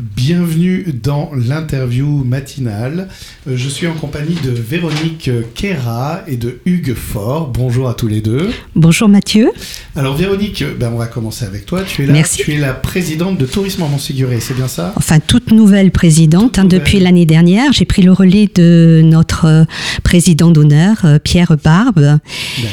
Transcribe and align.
Bienvenue 0.00 0.86
dans 0.92 1.30
l'interview 1.36 2.24
matinale. 2.24 3.06
Euh, 3.46 3.56
Je 3.56 3.68
suis 3.68 3.86
en 3.86 3.92
compagnie 3.94 4.34
de 4.42 4.50
Véronique 4.50 5.30
Kera 5.54 6.22
et 6.26 6.36
de 6.36 6.58
Hugues 6.66 6.94
Faure. 6.94 7.46
Bonjour 7.46 7.88
à 7.88 7.94
tous 7.94 8.08
les 8.08 8.20
deux. 8.20 8.50
Bonjour 8.74 9.08
Mathieu. 9.08 9.52
Alors 9.94 10.16
Véronique, 10.16 10.64
ben 10.80 10.90
on 10.92 10.98
va 10.98 11.06
commencer 11.06 11.44
avec 11.44 11.64
toi. 11.64 11.82
Tu 11.86 12.02
es, 12.02 12.06
la, 12.06 12.12
Merci. 12.12 12.42
tu 12.42 12.54
es 12.54 12.58
la 12.58 12.74
présidente 12.74 13.38
de 13.38 13.46
Tourisme 13.46 13.84
en 13.84 13.88
Montséguré, 13.88 14.40
c'est 14.40 14.54
bien 14.54 14.66
ça? 14.66 14.92
Enfin, 14.96 15.20
toute 15.20 15.52
nouvelle 15.52 15.92
présidente. 15.92 16.54
Toute 16.54 16.58
hein, 16.58 16.64
nouvelle. 16.64 16.80
depuis 16.80 16.98
l'année 16.98 17.26
dernière, 17.26 17.72
j'ai 17.72 17.84
pris 17.84 18.02
le 18.02 18.10
relais 18.10 18.50
de 18.52 19.00
notre 19.04 19.44
euh, 19.44 19.64
président 20.02 20.50
d'honneur, 20.50 21.02
euh, 21.04 21.20
Pierre 21.20 21.56
Barbe, 21.62 22.18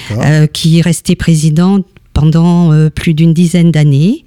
euh, 0.10 0.48
qui 0.48 0.80
est 0.80 0.82
resté 0.82 1.16
président 1.16 1.82
pendant 2.14 2.72
euh, 2.74 2.90
plus 2.90 3.14
d'une 3.14 3.34
dizaine 3.34 3.72
d'années. 3.72 4.26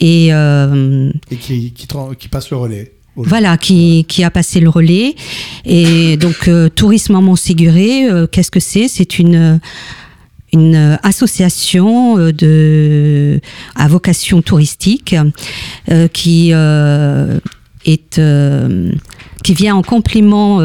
Et 0.00 0.28
euh, 0.32 1.10
Et 1.30 1.36
qui, 1.36 1.72
qui, 1.72 2.28
passe 2.28 2.50
le 2.50 2.56
relais. 2.56 2.92
voilà, 3.16 3.56
qui, 3.56 4.04
qui 4.06 4.22
a 4.22 4.30
passé 4.30 4.60
le 4.60 4.68
relais. 4.68 5.14
Et 5.64 6.16
donc, 6.16 6.48
euh, 6.48 6.68
Tourisme 6.68 7.16
en 7.16 7.22
Montséguré, 7.22 8.04
euh, 8.08 8.26
qu'est-ce 8.26 8.50
que 8.50 8.60
c'est? 8.60 8.86
C'est 8.88 9.18
une, 9.18 9.60
une 10.52 10.98
association 11.02 12.16
euh, 12.18 12.32
de, 12.32 13.40
à 13.74 13.88
vocation 13.88 14.40
touristique 14.42 15.16
qui 16.12 16.50
est 16.50 18.20
qui 19.44 19.54
vient 19.54 19.76
en 19.76 19.82
complément 19.82 20.58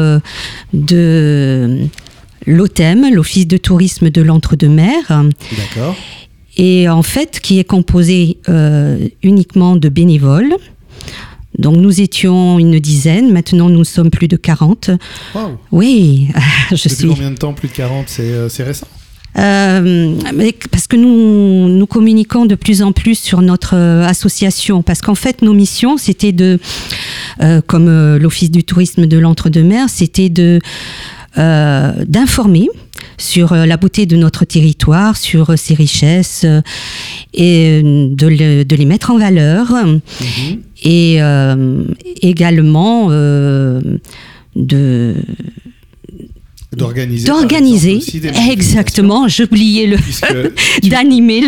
de 0.74 1.78
l'OTEM, 2.46 3.14
l'Office 3.14 3.46
de 3.46 3.56
tourisme 3.56 4.10
de 4.10 4.20
l'Entre-deux-Mers, 4.20 5.08
D'accord. 5.08 5.96
Et 6.56 6.88
en 6.88 7.02
fait 7.02 7.40
qui 7.40 7.58
est 7.58 7.64
composé 7.64 8.38
euh, 8.48 9.08
uniquement 9.22 9.76
de 9.76 9.88
bénévoles. 9.88 10.54
Donc 11.58 11.76
nous 11.76 12.00
étions 12.00 12.58
une 12.58 12.80
dizaine, 12.80 13.32
maintenant 13.32 13.68
nous 13.68 13.84
sommes 13.84 14.10
plus 14.10 14.26
de 14.26 14.36
40. 14.36 14.90
Waouh. 15.34 15.56
Oui, 15.70 16.28
je 16.70 16.74
Depuis 16.76 16.90
suis. 16.90 17.08
combien 17.08 17.30
de 17.30 17.36
temps 17.36 17.52
Plus 17.52 17.68
de 17.68 17.74
40, 17.74 18.08
c'est 18.08 18.22
euh, 18.22 18.48
c'est 18.48 18.64
récent? 18.64 18.88
Euh, 19.36 20.14
parce 20.70 20.86
que 20.86 20.94
nous, 20.96 21.68
nous 21.68 21.86
communiquons 21.86 22.46
de 22.46 22.54
plus 22.54 22.82
en 22.82 22.92
plus 22.92 23.18
sur 23.18 23.42
notre 23.42 23.74
association, 23.76 24.82
parce 24.82 25.00
qu'en 25.00 25.16
fait 25.16 25.42
nos 25.42 25.54
missions, 25.54 25.96
c'était 25.96 26.30
de, 26.32 26.60
euh, 27.40 27.60
comme 27.66 28.16
l'Office 28.16 28.52
du 28.52 28.62
tourisme 28.62 29.06
de 29.06 29.18
l'Entre-deux-Mers, 29.18 29.88
c'était 29.88 30.28
de 30.28 30.60
euh, 31.36 31.92
d'informer 32.06 32.68
sur 33.24 33.52
euh, 33.52 33.66
la 33.66 33.76
beauté 33.76 34.06
de 34.06 34.16
notre 34.16 34.44
territoire, 34.44 35.16
sur 35.16 35.50
euh, 35.50 35.56
ses 35.56 35.74
richesses, 35.74 36.42
euh, 36.44 36.60
et 37.32 37.82
de, 37.82 38.26
le- 38.26 38.64
de 38.64 38.76
les 38.76 38.84
mettre 38.84 39.10
en 39.10 39.18
valeur, 39.18 39.72
Mhm. 39.72 40.60
et 40.84 41.18
également 42.22 43.08
de 44.56 45.14
D'organiser. 46.76 47.28
d'organiser 47.28 48.00
exactement 48.50 49.28
j'oubliais 49.28 49.86
le 49.86 49.96
d'animer 50.88 51.42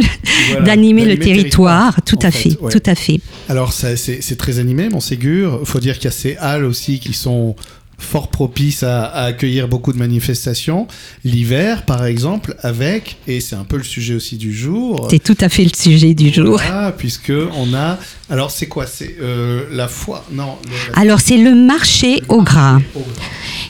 voilà, 0.51 0.65
d'animer 0.65 1.05
le 1.05 1.19
territoire, 1.19 2.01
tout 2.05 2.19
à 2.23 2.31
fait, 2.31 2.57
ouais. 2.61 2.71
tout 2.71 2.83
à 2.87 2.95
fait 2.95 3.19
Alors 3.49 3.73
ça, 3.73 3.97
c'est 3.97 4.37
très 4.39 4.61
animé, 4.61 4.89
Montségur. 4.89 5.59
Il 5.63 5.67
faut 5.67 5.81
dire 5.81 5.97
qu'il 5.97 6.05
y 6.05 6.09
a 6.09 6.13
ces 6.13 6.37
halles 6.37 6.65
aussi 6.65 7.01
qui 7.01 7.13
sont 7.13 7.57
fort 7.99 8.29
propices 8.31 8.83
à, 8.83 9.05
à 9.07 9.25
accueillir 9.25 9.69
beaucoup 9.69 9.93
de 9.93 9.99
manifestations. 9.99 10.87
L'hiver, 11.25 11.85
par 11.87 12.05
exemple, 12.05 12.55
avec, 12.63 13.17
et 13.27 13.41
c'est 13.41 13.57
un 13.57 13.65
peu 13.65 13.77
le 13.79 13.83
sujet 13.85 14.15
aussi 14.15 14.37
du 14.37 14.53
jour. 14.55 15.09
c'est 15.11 15.23
tout 15.23 15.37
à 15.41 15.49
fait 15.49 15.65
le 15.65 15.71
sujet 15.75 16.13
du 16.15 16.33
jour 16.33 16.59
Voilà, 16.59 16.93
puisque 16.93 17.33
on 17.57 17.73
a. 17.75 17.99
Alors 18.29 18.51
c'est 18.51 18.67
quoi? 18.67 18.87
C'est 18.87 19.17
euh, 19.21 19.65
la 19.73 19.89
foire 19.89 20.25
Non. 20.33 20.57
la- 20.95 21.01
alors 21.01 21.21
c'est 21.21 21.39
le 21.39 21.55
marché 21.55 22.23
au 22.29 22.43
gras 22.43 22.81
au 22.95 23.01
gras. 23.01 23.25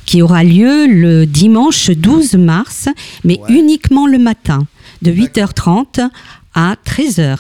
qui 0.07 0.23
aura 0.23 0.43
lieu 0.45 0.87
le 0.89 1.25
dimanche 1.27 1.91
12 1.91 2.35
mars 2.35 2.89
mais 3.25 3.39
Ouais. 3.49 3.55
uniquement 3.59 4.07
le 4.07 4.19
matin 4.19 4.67
de 5.03 5.13
D'accord. 5.13 5.51
8h30 5.99 6.09
à 6.57 6.75
13h 6.85 7.37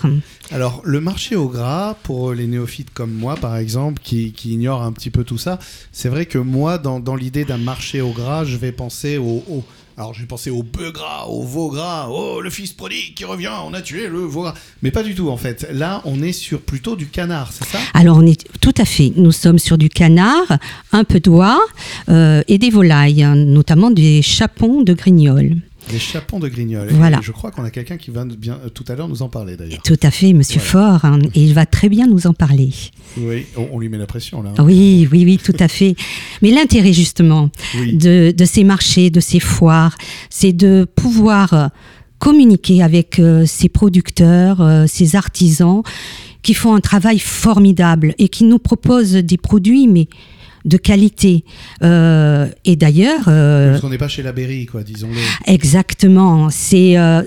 Alors, 0.52 0.82
le 0.84 1.00
marché 1.00 1.34
au 1.36 1.48
gras, 1.48 1.96
pour 2.04 2.32
les 2.34 2.46
néophytes 2.46 2.90
comme 2.92 3.12
moi, 3.12 3.34
par 3.34 3.56
exemple, 3.56 4.00
qui, 4.04 4.32
qui 4.32 4.52
ignorent 4.52 4.82
un 4.82 4.92
petit 4.92 5.10
peu 5.10 5.24
tout 5.24 5.38
ça, 5.38 5.58
c'est 5.90 6.08
vrai 6.10 6.26
que 6.26 6.38
moi, 6.38 6.78
dans, 6.78 7.00
dans 7.00 7.16
l'idée 7.16 7.44
d'un 7.44 7.56
marché 7.58 8.00
au 8.02 8.10
gras, 8.10 8.44
je 8.44 8.56
vais 8.56 8.72
penser 8.72 9.16
au. 9.18 9.42
au- 9.50 9.64
alors, 9.98 10.12
je 10.12 10.20
vais 10.20 10.26
penser 10.26 10.50
au 10.50 10.62
bœuf 10.62 10.92
gras, 10.92 11.24
au 11.26 11.42
veau 11.42 11.70
gras, 11.70 12.08
oh, 12.10 12.42
le 12.42 12.50
fils 12.50 12.74
prodigue 12.74 13.14
qui 13.14 13.24
revient, 13.24 13.48
on 13.66 13.72
a 13.72 13.80
tué 13.80 14.08
le 14.08 14.18
veau 14.18 14.42
gras. 14.42 14.52
Mais 14.82 14.90
pas 14.90 15.02
du 15.02 15.14
tout, 15.14 15.30
en 15.30 15.38
fait. 15.38 15.66
Là, 15.72 16.02
on 16.04 16.22
est 16.22 16.32
sur 16.32 16.60
plutôt 16.60 16.96
du 16.96 17.06
canard, 17.06 17.50
c'est 17.50 17.64
ça? 17.64 17.78
Alors, 17.94 18.18
on 18.18 18.26
est 18.26 18.44
tout 18.60 18.74
à 18.76 18.84
fait. 18.84 19.14
Nous 19.16 19.32
sommes 19.32 19.58
sur 19.58 19.78
du 19.78 19.88
canard, 19.88 20.58
un 20.92 21.04
peu 21.04 21.18
d'oie 21.18 21.58
euh, 22.10 22.42
et 22.46 22.58
des 22.58 22.68
volailles, 22.68 23.22
hein, 23.22 23.36
notamment 23.36 23.90
des 23.90 24.20
chapons 24.20 24.82
de 24.82 24.92
grignol. 24.92 25.56
Des 25.90 25.98
chapons 25.98 26.40
de 26.40 26.48
grignol. 26.48 26.88
Voilà. 26.90 27.18
Et 27.18 27.22
je 27.22 27.30
crois 27.32 27.50
qu'on 27.52 27.62
a 27.64 27.70
quelqu'un 27.70 27.96
qui 27.96 28.10
va 28.10 28.24
bien, 28.24 28.58
euh, 28.64 28.68
tout 28.68 28.84
à 28.88 28.94
l'heure 28.96 29.08
nous 29.08 29.22
en 29.22 29.28
parler, 29.28 29.56
d'ailleurs. 29.56 29.82
Tout 29.84 29.98
à 30.02 30.10
fait, 30.10 30.32
Monsieur 30.32 30.60
Voilà. 30.72 30.98
Faure, 30.98 31.04
hein, 31.04 31.18
et 31.34 31.42
il 31.42 31.54
va 31.54 31.64
très 31.66 31.88
bien 31.88 32.06
nous 32.08 32.26
en 32.26 32.32
parler. 32.34 32.70
Oui, 33.16 33.46
on, 33.56 33.68
on 33.72 33.78
lui 33.78 33.88
met 33.88 33.98
la 33.98 34.06
pression, 34.06 34.42
là. 34.42 34.52
hein. 34.56 34.64
Oui, 34.64 35.08
oui, 35.12 35.24
oui, 35.24 35.38
tout 35.38 35.54
à 35.60 35.68
fait. 35.68 35.94
Mais 36.42 36.50
l'intérêt 36.50 36.92
justement 36.92 37.50
Oui. 37.78 37.94
de, 37.96 38.32
de 38.36 38.44
ces 38.44 38.64
marchés, 38.64 39.10
de 39.10 39.20
ces 39.20 39.38
foires, 39.40 39.96
c'est 40.28 40.52
de 40.52 40.86
pouvoir 40.96 41.52
euh, 41.54 41.68
communiquer 42.18 42.82
avec 42.82 43.18
euh, 43.18 43.44
ces 43.46 43.68
producteurs, 43.68 44.60
euh, 44.60 44.86
ces 44.88 45.14
artisans 45.16 45.82
qui 46.42 46.54
font 46.54 46.74
un 46.74 46.80
travail 46.80 47.18
formidable 47.18 48.14
et 48.18 48.28
qui 48.28 48.44
nous 48.44 48.58
proposent 48.58 49.12
des 49.14 49.36
produits, 49.36 49.86
mais 49.88 50.08
de 50.66 50.76
qualité. 50.76 51.44
Euh, 51.82 52.46
et 52.64 52.76
d'ailleurs, 52.76 53.24
euh, 53.28 53.70
Parce 53.70 53.80
qu'on 53.80 53.88
n'est 53.88 53.98
pas 53.98 54.08
chez 54.08 54.22
la 54.22 54.32
Berry, 54.32 54.66
quoi, 54.66 54.82
disons-le. 54.82 55.16
Exactement. 55.50 56.48
C'est 56.50 56.98
euh, 56.98 57.22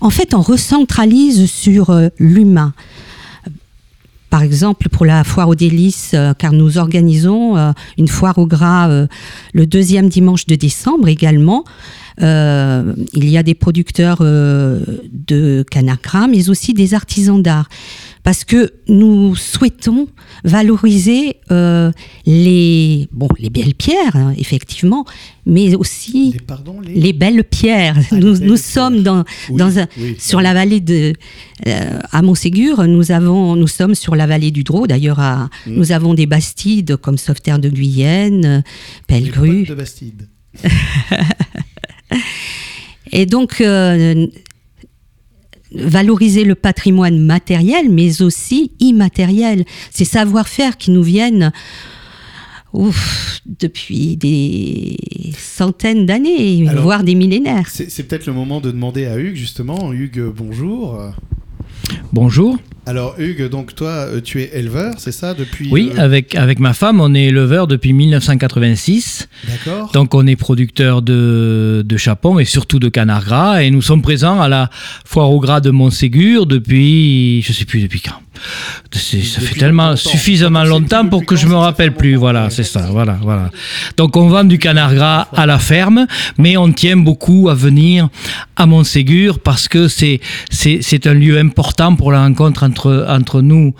en 0.00 0.10
fait 0.10 0.34
on 0.34 0.42
recentralise 0.42 1.50
sur 1.50 1.98
l'humain. 2.18 2.74
Par 4.30 4.42
exemple, 4.42 4.88
pour 4.88 5.04
la 5.04 5.24
foire 5.24 5.48
aux 5.48 5.54
délices, 5.54 6.14
car 6.38 6.52
nous 6.52 6.78
organisons 6.78 7.74
une 7.98 8.08
foire 8.08 8.38
au 8.38 8.46
gras 8.46 9.06
le 9.52 9.66
deuxième 9.66 10.08
dimanche 10.08 10.46
de 10.46 10.54
décembre 10.54 11.08
également. 11.08 11.64
Euh, 12.20 12.94
il 13.14 13.28
y 13.28 13.38
a 13.38 13.42
des 13.42 13.54
producteurs 13.54 14.18
euh, 14.20 14.80
de 15.12 15.64
canard 15.70 16.00
gras, 16.02 16.26
mais 16.26 16.50
aussi 16.50 16.74
des 16.74 16.94
artisans 16.94 17.42
d'art. 17.42 17.68
Parce 18.24 18.44
que 18.44 18.72
nous 18.88 19.34
souhaitons 19.34 20.06
valoriser 20.44 21.38
euh, 21.50 21.90
les, 22.24 23.08
bon, 23.10 23.26
les 23.40 23.50
belles 23.50 23.74
pierres, 23.74 24.14
hein, 24.14 24.32
effectivement, 24.38 25.04
mais 25.44 25.74
aussi 25.74 26.30
Les, 26.34 26.40
pardon, 26.40 26.80
les... 26.80 26.94
les 26.94 27.12
belles 27.12 27.42
pierres. 27.42 27.96
Ah, 27.98 28.14
nous 28.14 28.34
belles 28.38 28.46
nous 28.46 28.54
pierres. 28.54 28.58
sommes 28.58 29.02
dans, 29.02 29.24
Oui, 29.50 29.56
dans 29.56 29.78
un, 29.80 29.88
oui, 29.98 30.14
sur 30.20 30.38
oui. 30.38 30.44
la 30.44 30.54
vallée 30.54 30.78
de 30.80 31.14
euh, 31.66 31.98
à 32.12 32.22
Montségur. 32.22 32.84
Nous 32.86 33.10
avons, 33.10 33.56
nous 33.56 33.66
sommes 33.66 33.96
sur 33.96 34.14
la 34.14 34.28
vallée 34.28 34.52
du 34.52 34.62
Drô. 34.62 34.86
D'ailleurs, 34.86 35.18
à- 35.18 35.48
Mm. 35.66 35.74
nous 35.76 35.90
avons 35.92 36.14
des 36.14 36.26
bastides 36.26 36.96
comme 36.96 37.18
Sauveterre 37.18 37.58
de 37.58 37.68
Guyenne, 37.70 38.62
Pellegru. 39.08 39.64
de 39.64 39.74
Bastide. 39.74 40.28
Et 43.10 43.26
donc, 43.26 43.60
euh, 43.60 44.26
valoriser 45.74 46.44
le 46.44 46.54
patrimoine 46.54 47.18
matériel, 47.18 47.90
mais 47.90 48.22
aussi 48.22 48.72
immatériel. 48.80 49.64
Ces 49.90 50.04
savoir-faire 50.04 50.76
qui 50.76 50.90
nous 50.90 51.02
viennent 51.02 51.52
ouf, 52.72 53.40
depuis 53.44 54.16
des 54.16 54.96
centaines 55.36 56.06
d'années, 56.06 56.64
voire 56.76 57.04
des 57.04 57.14
millénaires. 57.14 57.68
C'est 57.68 57.90
c'est 57.90 58.04
peut-être 58.04 58.26
le 58.26 58.32
moment 58.32 58.60
de 58.60 58.70
demander 58.70 59.06
à 59.06 59.18
Hugues, 59.18 59.36
justement. 59.36 59.92
Hugues, 59.92 60.24
bonjour. 60.34 60.98
Bonjour. 62.12 62.56
Alors, 62.84 63.14
Hugues, 63.18 63.48
donc 63.48 63.76
toi, 63.76 63.90
euh, 63.90 64.20
tu 64.20 64.40
es 64.42 64.50
éleveur, 64.54 64.94
c'est 64.98 65.12
ça, 65.12 65.34
depuis... 65.34 65.68
Oui, 65.70 65.92
euh, 65.96 66.02
avec, 66.02 66.34
avec 66.34 66.58
ma 66.58 66.74
femme, 66.74 67.00
on 67.00 67.14
est 67.14 67.26
éleveur 67.26 67.68
depuis 67.68 67.92
1986. 67.92 69.28
D'accord. 69.48 69.92
Donc 69.92 70.14
on 70.16 70.26
est 70.26 70.34
producteur 70.34 71.00
de, 71.00 71.84
de 71.86 71.96
chapons 71.96 72.40
et 72.40 72.44
surtout 72.44 72.80
de 72.80 72.88
canard 72.88 73.24
gras. 73.24 73.62
Et 73.62 73.70
nous 73.70 73.82
sommes 73.82 74.02
présents 74.02 74.40
à 74.40 74.48
la 74.48 74.68
foire 75.04 75.30
au 75.30 75.38
gras 75.38 75.60
de 75.60 75.70
Montségur 75.70 76.46
depuis, 76.46 77.42
je 77.42 77.52
sais 77.52 77.64
plus 77.64 77.80
depuis 77.80 78.00
quand. 78.00 78.20
C'est- 78.90 79.22
Ça 79.22 79.40
Depuis 79.40 79.54
fait 79.54 79.60
tellement 79.60 79.90
longtemps. 79.90 79.96
suffisamment 80.10 80.64
longtemps 80.64 81.06
pour 81.06 81.24
que 81.24 81.36
je 81.36 81.46
me 81.46 81.54
rappelle 81.54 81.94
plus. 81.94 82.16
Voilà, 82.16 82.50
c'est 82.50 82.64
ça. 82.64 82.88
Voilà, 82.90 83.16
voilà. 83.22 83.50
Donc 83.96 84.16
on 84.16 84.26
vend 84.28 84.42
du 84.42 84.58
canard 84.58 84.94
gras 84.94 85.28
à 85.34 85.46
la 85.46 85.58
ferme, 85.60 86.06
mais 86.38 86.56
on 86.56 86.72
tient 86.72 86.96
beaucoup 86.96 87.48
à 87.48 87.54
venir 87.54 88.08
à 88.56 88.66
Montségur 88.66 89.38
parce 89.38 89.68
que 89.68 89.86
c'est 89.86 90.20
c'est 90.50 90.78
c'est 90.82 91.06
un 91.06 91.14
lieu 91.14 91.38
important 91.38 91.94
pour 91.94 92.10
la 92.10 92.22
rencontre 92.22 92.64
entre 92.64 92.71
entre 92.78 93.42
nous 93.42 93.74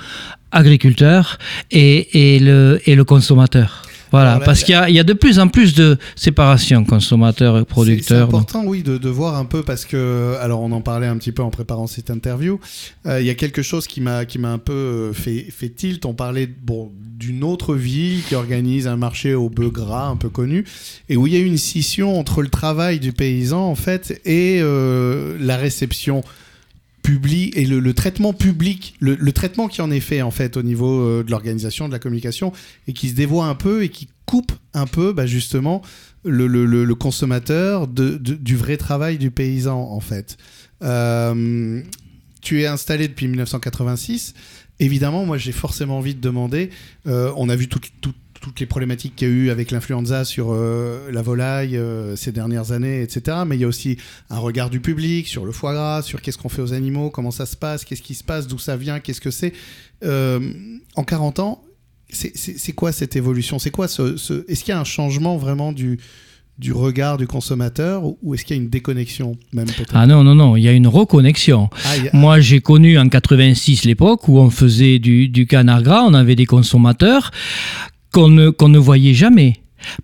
agriculteurs 0.50 1.39
et, 1.71 2.35
et 2.35 2.39
le 2.39 2.81
et 2.87 2.94
le 2.94 3.05
consommateur. 3.05 3.83
Voilà, 4.12 4.41
parce 4.41 4.62
qu'il 4.62 4.79
y, 4.89 4.93
y, 4.93 4.99
a 4.99 5.05
de 5.05 5.15
plus 5.15 5.39
en 5.39 5.49
plus 5.49 5.73
de 5.73 5.97
séparation 6.17 6.85
consommateur 6.85 7.56
et 7.56 7.65
producteur. 7.65 8.19
C'est 8.19 8.23
important, 8.23 8.62
oui, 8.67 8.83
de, 8.83 8.99
de, 8.99 9.09
voir 9.09 9.37
un 9.37 9.47
peu 9.47 9.62
parce 9.62 9.87
que, 9.87 10.37
alors 10.39 10.61
on 10.61 10.71
en 10.73 10.83
parlait 10.83 11.06
un 11.06 11.17
petit 11.17 11.33
peu 11.33 11.43
en 11.43 11.49
préparant 11.49 11.87
cette 11.87 12.11
interview. 12.11 12.61
Euh, 13.06 13.23
il 13.23 13.27
y 13.27 13.31
a 13.31 13.35
quelque 13.35 13.62
chose 13.62 13.87
qui 13.87 14.03
m'a 14.03 14.27
qui 14.27 14.39
m'a 14.39 14.50
un 14.50 14.59
peu 14.59 15.12
fait, 15.15 15.47
fait 15.50 15.71
tilt. 15.71 16.05
On 16.05 16.12
parlait 16.12 16.47
bon 16.47 16.93
d'une 17.23 17.43
autre 17.43 17.75
ville 17.75 18.23
qui 18.25 18.35
organise 18.35 18.87
un 18.87 18.97
marché 18.97 19.33
au 19.33 19.49
bœuf 19.49 19.73
gras 19.73 20.09
un 20.09 20.17
peu 20.17 20.29
connu 20.29 20.67
et 21.09 21.17
où 21.17 21.27
il 21.27 21.33
y 21.33 21.37
a 21.37 21.41
une 21.41 21.56
scission 21.56 22.19
entre 22.19 22.43
le 22.43 22.49
travail 22.49 22.99
du 22.99 23.12
paysan 23.12 23.65
en 23.65 23.77
fait 23.77 24.21
et 24.25 24.59
euh, 24.61 25.37
la 25.41 25.56
réception 25.56 26.23
public 27.02 27.56
et 27.56 27.66
le, 27.66 27.94
traitement 27.94 28.32
public, 28.32 28.94
le, 29.00 29.16
traitement 29.32 29.69
qui 29.69 29.82
en 29.82 29.90
est 29.90 30.00
fait 30.00 30.22
en 30.22 30.31
fait 30.31 30.56
au 30.56 30.62
niveau 30.62 31.00
euh, 31.00 31.25
de 31.25 31.31
l'organisation, 31.31 31.88
de 31.88 31.93
la 31.93 31.99
communication, 31.99 32.52
et 32.87 32.93
qui 32.93 33.08
se 33.08 33.14
dévoie 33.14 33.46
un 33.46 33.54
peu 33.54 33.82
et 33.82 33.88
qui 33.88 34.08
coupe 34.25 34.52
un 34.72 34.87
peu 34.87 35.12
bah, 35.12 35.26
justement 35.26 35.82
le, 36.25 36.94
consommateur 36.94 37.88
du 37.88 38.56
vrai 38.56 38.76
travail 38.76 39.19
du 39.19 39.31
paysan 39.31 39.78
en 39.78 40.00
fait. 40.00 40.37
Euh, 40.82 41.82
tu 42.40 42.62
es 42.62 42.66
installé 42.66 43.08
depuis 43.08 43.28
1986. 43.28 44.34
Évidemment, 44.78 45.26
moi 45.26 45.38
j'ai 45.38 45.52
forcément 45.52 45.99
envie 45.99 46.14
de 46.14 46.20
demander, 46.20 46.70
euh, 47.06 47.32
on 47.37 47.49
a 47.49 47.56
vu 47.56 47.69
toutes 47.69 47.90
tout, 48.00 48.14
toutes 48.43 48.61
les 48.61 48.67
problématiques 48.67 49.17
qu'il 49.17 49.29
y 49.29 49.31
a 49.31 49.35
eu 49.35 49.50
avec 49.50 49.71
l'influenza 49.71 50.25
sur 50.25 50.49
euh, 50.50 51.11
la 51.11 51.23
volaille 51.23 51.77
euh, 51.77 52.17
ces 52.17 52.33
dernières 52.33 52.73
années, 52.73 53.00
etc. 53.00 53.39
Mais 53.47 53.56
il 53.56 53.61
y 53.61 53.65
a 53.65 53.69
aussi 53.69 53.97
un 54.29 54.39
regard 54.39 54.69
du 54.69 54.81
public 54.81 55.29
sur 55.29 55.47
le 55.47 55.53
foie 55.53 55.73
gras, 55.73 56.03
sur 56.03 56.21
qu'est-ce 56.21 56.37
qu'on 56.37 56.49
fait 56.50 56.61
aux 56.61 56.75
animaux, 56.75 57.09
comment 57.09 57.31
ça 57.31 57.47
se 57.47 57.56
passe, 57.56 57.85
qu'est-ce 57.85 58.03
qui 58.03 58.15
se 58.15 58.25
passe, 58.25 58.49
d'où 58.49 58.59
ça 58.59 58.77
vient, 58.77 59.00
qu'est-ce 59.00 59.21
que 59.21 59.31
c'est. 59.31 59.53
Euh, 60.05 60.41
en 60.97 61.05
40 61.05 61.39
ans, 61.39 61.65
c'est 62.11 62.73
quoi 62.75 62.93
cette 62.93 63.17
évolution? 63.17 63.59
C'est 63.59 63.71
quoi 63.71 63.89
ce, 63.89 64.19
ce... 64.19 64.45
Est-ce 64.47 64.65
qu'il 64.65 64.75
y 64.75 64.77
a 64.77 64.81
un 64.81 64.85
changement 64.85 65.38
vraiment 65.38 65.73
du, 65.73 65.99
du 66.59 66.73
regard 66.73 67.17
du 67.17 67.27
consommateur 67.27 68.03
ou 68.23 68.35
est-ce 68.35 68.45
qu'il 68.45 68.56
y 68.56 68.59
a 68.59 68.62
une 68.62 68.69
déconnexion 68.69 69.38
même 69.53 69.69
Ah 69.95 70.06
non, 70.06 70.23
non, 70.23 70.35
non, 70.35 70.56
il 70.56 70.62
y 70.62 70.69
a 70.69 70.73
une 70.73 70.88
reconnexion. 70.88 71.71
Ah, 71.85 71.93
a... 72.12 72.17
Moi, 72.17 72.41
j'ai 72.41 72.61
connu 72.61 72.99
en 72.99 73.09
86 73.09 73.85
l'époque 73.85 74.29
où 74.29 74.38
on 74.38 74.50
faisait 74.50 74.99
du, 74.99 75.29
du 75.29 75.47
canard 75.47 75.83
gras, 75.83 76.03
on 76.03 76.12
avait 76.12 76.37
des 76.37 76.47
consommateurs 76.47 77.31
qu'on 78.12 78.29
ne, 78.29 78.50
qu'on 78.50 78.69
ne 78.69 78.79
voyait 78.79 79.14
jamais. 79.14 79.56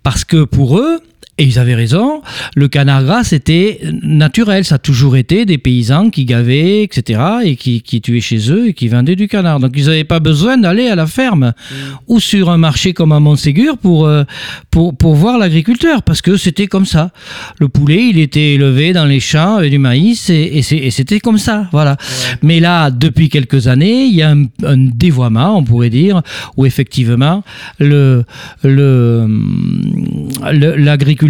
Parce 0.03 0.25
que 0.25 0.43
pour 0.43 0.77
eux, 0.79 0.99
et 1.39 1.43
ils 1.43 1.57
avaient 1.57 1.73
raison, 1.73 2.21
le 2.55 2.67
canard 2.67 3.05
gras, 3.05 3.23
c'était 3.23 3.79
naturel. 4.03 4.65
Ça 4.65 4.75
a 4.75 4.77
toujours 4.77 5.15
été 5.15 5.45
des 5.45 5.57
paysans 5.57 6.09
qui 6.09 6.25
gavaient, 6.25 6.83
etc., 6.83 7.21
et 7.43 7.55
qui, 7.55 7.81
qui 7.81 8.01
tuaient 8.01 8.19
chez 8.19 8.51
eux 8.51 8.67
et 8.67 8.73
qui 8.73 8.89
vendaient 8.89 9.15
du 9.15 9.29
canard. 9.29 9.61
Donc, 9.61 9.71
ils 9.75 9.85
n'avaient 9.85 10.03
pas 10.03 10.19
besoin 10.19 10.57
d'aller 10.57 10.89
à 10.89 10.95
la 10.95 11.07
ferme 11.07 11.53
mmh. 11.55 11.75
ou 12.07 12.19
sur 12.19 12.49
un 12.49 12.57
marché 12.57 12.91
comme 12.91 13.13
à 13.13 13.21
Montségur 13.21 13.77
pour, 13.77 14.05
euh, 14.05 14.25
pour, 14.69 14.97
pour 14.97 15.15
voir 15.15 15.37
l'agriculteur, 15.37 16.03
parce 16.03 16.21
que 16.21 16.35
c'était 16.35 16.67
comme 16.67 16.85
ça. 16.85 17.11
Le 17.59 17.69
poulet, 17.69 18.09
il 18.09 18.19
était 18.19 18.55
élevé 18.55 18.91
dans 18.91 19.05
les 19.05 19.21
champs 19.21 19.55
avec 19.55 19.71
du 19.71 19.79
maïs, 19.79 20.29
et, 20.29 20.57
et 20.57 20.91
c'était 20.91 21.21
comme 21.21 21.37
ça. 21.37 21.69
Voilà. 21.71 21.91
Ouais. 21.91 22.37
Mais 22.43 22.59
là, 22.59 22.91
depuis 22.91 23.29
quelques 23.29 23.67
années, 23.67 24.03
il 24.03 24.15
y 24.15 24.21
a 24.21 24.31
un, 24.31 24.43
un, 24.65 24.77
dévoiement, 24.77 25.57
on 25.57 25.63
pourrait 25.63 25.89
dire, 25.89 26.21
où 26.57 26.65
effectivement, 26.65 27.45
le, 27.79 28.25
le, 28.63 29.25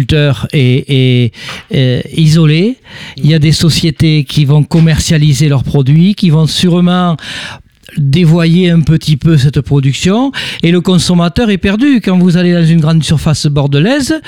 l'agriculteur 0.00 0.46
est, 0.52 0.84
est, 0.88 1.32
est, 1.70 2.18
isolé. 2.18 2.76
Il 3.16 3.26
y 3.26 3.34
a 3.34 3.38
des 3.38 3.52
sociétés 3.52 4.24
qui 4.24 4.44
vont 4.44 4.62
commercialiser 4.62 5.48
leurs 5.48 5.64
produits, 5.64 6.14
qui 6.14 6.30
vont 6.30 6.46
sûrement 6.46 7.16
dévoyer 7.96 8.70
un 8.70 8.82
petit 8.82 9.16
peu 9.16 9.36
cette 9.36 9.60
production 9.60 10.30
et 10.62 10.70
le 10.70 10.80
consommateur 10.80 11.50
est 11.50 11.58
perdu. 11.58 12.00
Quand 12.00 12.18
vous 12.18 12.36
allez 12.36 12.52
dans 12.52 12.64
une 12.64 12.80
grande 12.80 13.02
surface 13.02 13.46
bordelaise, 13.46 14.20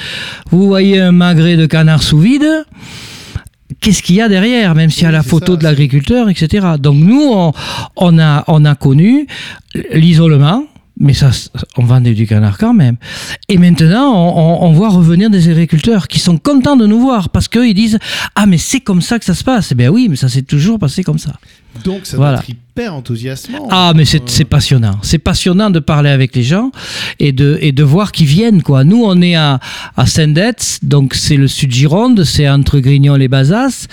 vous 0.50 0.66
voyez 0.66 1.00
un 1.00 1.12
magret 1.12 1.56
de 1.56 1.66
canard 1.66 2.02
sous 2.02 2.18
vide 2.18 2.64
qu'est-ce 3.80 4.02
qu'il 4.02 4.16
y 4.16 4.20
a 4.20 4.28
derrière, 4.28 4.74
même 4.74 4.90
s'il 4.90 5.04
y 5.04 5.06
a 5.06 5.10
la 5.10 5.22
photo 5.22 5.52
ça, 5.52 5.58
de 5.58 5.64
l'agriculteur, 5.64 6.28
etc. 6.28 6.66
Donc 6.78 6.96
nous, 6.96 7.30
on, 7.32 7.52
on, 7.96 8.18
a, 8.18 8.44
on 8.46 8.64
a 8.64 8.74
connu 8.74 9.26
l'isolement, 9.92 10.66
mais 11.02 11.14
ça, 11.14 11.30
on 11.76 11.84
vendait 11.84 12.14
du 12.14 12.26
canard 12.26 12.56
quand 12.56 12.72
même. 12.72 12.96
Et 13.48 13.58
maintenant, 13.58 14.14
on, 14.14 14.66
on, 14.66 14.72
voit 14.72 14.88
revenir 14.88 15.28
des 15.30 15.48
agriculteurs 15.50 16.06
qui 16.06 16.20
sont 16.20 16.38
contents 16.38 16.76
de 16.76 16.86
nous 16.86 17.00
voir 17.00 17.28
parce 17.28 17.48
qu'ils 17.48 17.74
disent 17.74 17.98
Ah, 18.36 18.46
mais 18.46 18.56
c'est 18.56 18.80
comme 18.80 19.02
ça 19.02 19.18
que 19.18 19.24
ça 19.24 19.34
se 19.34 19.42
passe. 19.42 19.72
Eh 19.72 19.74
bien 19.74 19.90
oui, 19.90 20.06
mais 20.08 20.16
ça 20.16 20.28
s'est 20.28 20.42
toujours 20.42 20.78
passé 20.78 21.02
comme 21.02 21.18
ça. 21.18 21.32
Donc 21.84 22.00
ça 22.04 22.16
voilà. 22.16 22.42
Hyper 22.72 22.94
enthousiasmant. 22.94 23.68
Ah, 23.70 23.92
mais 23.94 24.06
c'est 24.06 24.22
euh... 24.40 24.44
passionnant. 24.48 24.98
C'est 25.02 25.18
passionnant 25.18 25.68
de 25.68 25.78
parler 25.78 26.08
avec 26.08 26.34
les 26.34 26.42
gens 26.42 26.70
et 27.18 27.32
de, 27.32 27.58
et 27.60 27.70
de 27.70 27.82
voir 27.82 28.12
qu'ils 28.12 28.26
viennent. 28.26 28.62
Quoi. 28.62 28.84
Nous, 28.84 29.02
on 29.04 29.20
est 29.20 29.34
à, 29.34 29.60
à 29.94 30.06
Saint-Detz, 30.06 30.78
donc 30.82 31.12
c'est 31.14 31.36
le 31.36 31.48
sud 31.48 31.70
Gironde, 31.70 32.24
c'est 32.24 32.48
entre 32.48 32.78
Grignon 32.78 33.16
et 33.16 33.28
Bazas. 33.28 33.88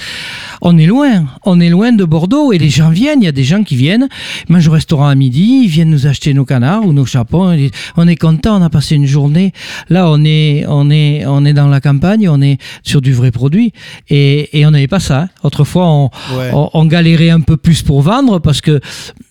On 0.61 0.77
est 0.77 0.85
loin, 0.85 1.25
on 1.45 1.59
est 1.59 1.69
loin 1.69 1.91
de 1.91 2.05
Bordeaux 2.05 2.53
et 2.53 2.57
les 2.57 2.69
gens 2.69 2.89
viennent. 2.89 3.21
Il 3.21 3.25
y 3.25 3.29
a 3.29 3.33
des 3.33 3.43
gens 3.43 3.63
qui 3.63 3.75
viennent, 3.75 4.07
mangent 4.47 4.69
au 4.69 4.71
restaurant 4.71 5.09
à 5.09 5.15
midi, 5.15 5.63
ils 5.65 5.69
viennent 5.69 5.89
nous 5.89 6.07
acheter 6.07 6.33
nos 6.33 6.45
canards 6.45 6.85
ou 6.85 6.93
nos 6.93 7.05
chapons. 7.05 7.57
On 7.97 8.07
est 8.07 8.15
content, 8.15 8.61
on 8.61 8.63
a 8.63 8.69
passé 8.69 8.95
une 8.95 9.07
journée. 9.07 9.51
Là, 9.89 10.09
on 10.09 10.23
est, 10.23 10.63
on 10.69 10.89
est, 10.89 11.25
on 11.25 11.43
est 11.43 11.53
dans 11.53 11.67
la 11.67 11.81
campagne, 11.81 12.29
on 12.29 12.41
est 12.41 12.57
sur 12.83 13.01
du 13.01 13.11
vrai 13.11 13.31
produit 13.31 13.73
et, 14.09 14.57
et 14.57 14.65
on 14.65 14.71
n'avait 14.71 14.87
pas 14.87 15.01
ça. 15.01 15.23
Hein. 15.23 15.29
Autrefois, 15.43 15.85
on, 15.85 16.05
ouais. 16.37 16.51
on, 16.53 16.69
on 16.73 16.85
galérait 16.85 17.29
un 17.29 17.41
peu 17.41 17.57
plus 17.57 17.81
pour 17.81 18.01
vendre 18.01 18.39
parce 18.39 18.61
que 18.61 18.69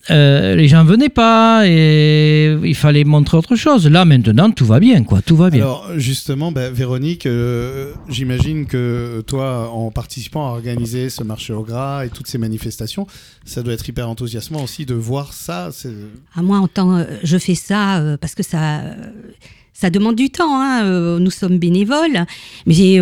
euh, 0.09 0.55
les 0.55 0.67
gens 0.67 0.83
venaient 0.83 1.09
pas 1.09 1.63
et 1.65 2.57
il 2.63 2.75
fallait 2.75 3.03
montrer 3.03 3.37
autre 3.37 3.55
chose. 3.55 3.87
Là 3.87 4.05
maintenant 4.05 4.51
tout 4.51 4.65
va 4.65 4.79
bien 4.79 5.03
quoi, 5.03 5.21
tout 5.21 5.35
va 5.35 5.49
bien. 5.49 5.61
Alors 5.61 5.87
justement, 5.95 6.51
bah, 6.51 6.69
Véronique, 6.69 7.25
euh, 7.25 7.93
j'imagine 8.07 8.65
que 8.65 9.21
toi, 9.27 9.69
en 9.71 9.91
participant 9.91 10.47
à 10.47 10.51
organiser 10.51 11.09
ce 11.09 11.23
marché 11.23 11.53
au 11.53 11.63
gras 11.63 12.05
et 12.05 12.09
toutes 12.09 12.27
ces 12.27 12.37
manifestations, 12.37 13.07
ça 13.45 13.63
doit 13.63 13.73
être 13.73 13.87
hyper 13.87 14.09
enthousiasmant 14.09 14.63
aussi 14.63 14.85
de 14.85 14.93
voir 14.93 15.33
ça. 15.33 15.69
À 16.35 16.41
moi, 16.41 16.57
en 16.59 16.67
tant, 16.67 17.05
je 17.23 17.37
fais 17.37 17.55
ça 17.55 17.99
euh, 17.99 18.17
parce 18.17 18.35
que 18.35 18.43
ça 18.43 18.81
ça 19.73 19.89
demande 19.89 20.15
du 20.15 20.29
temps. 20.29 20.61
Hein. 20.61 20.83
Euh, 20.83 21.19
nous 21.19 21.31
sommes 21.31 21.57
bénévoles, 21.57 22.25
mais 22.65 22.73
j'ai 22.73 22.99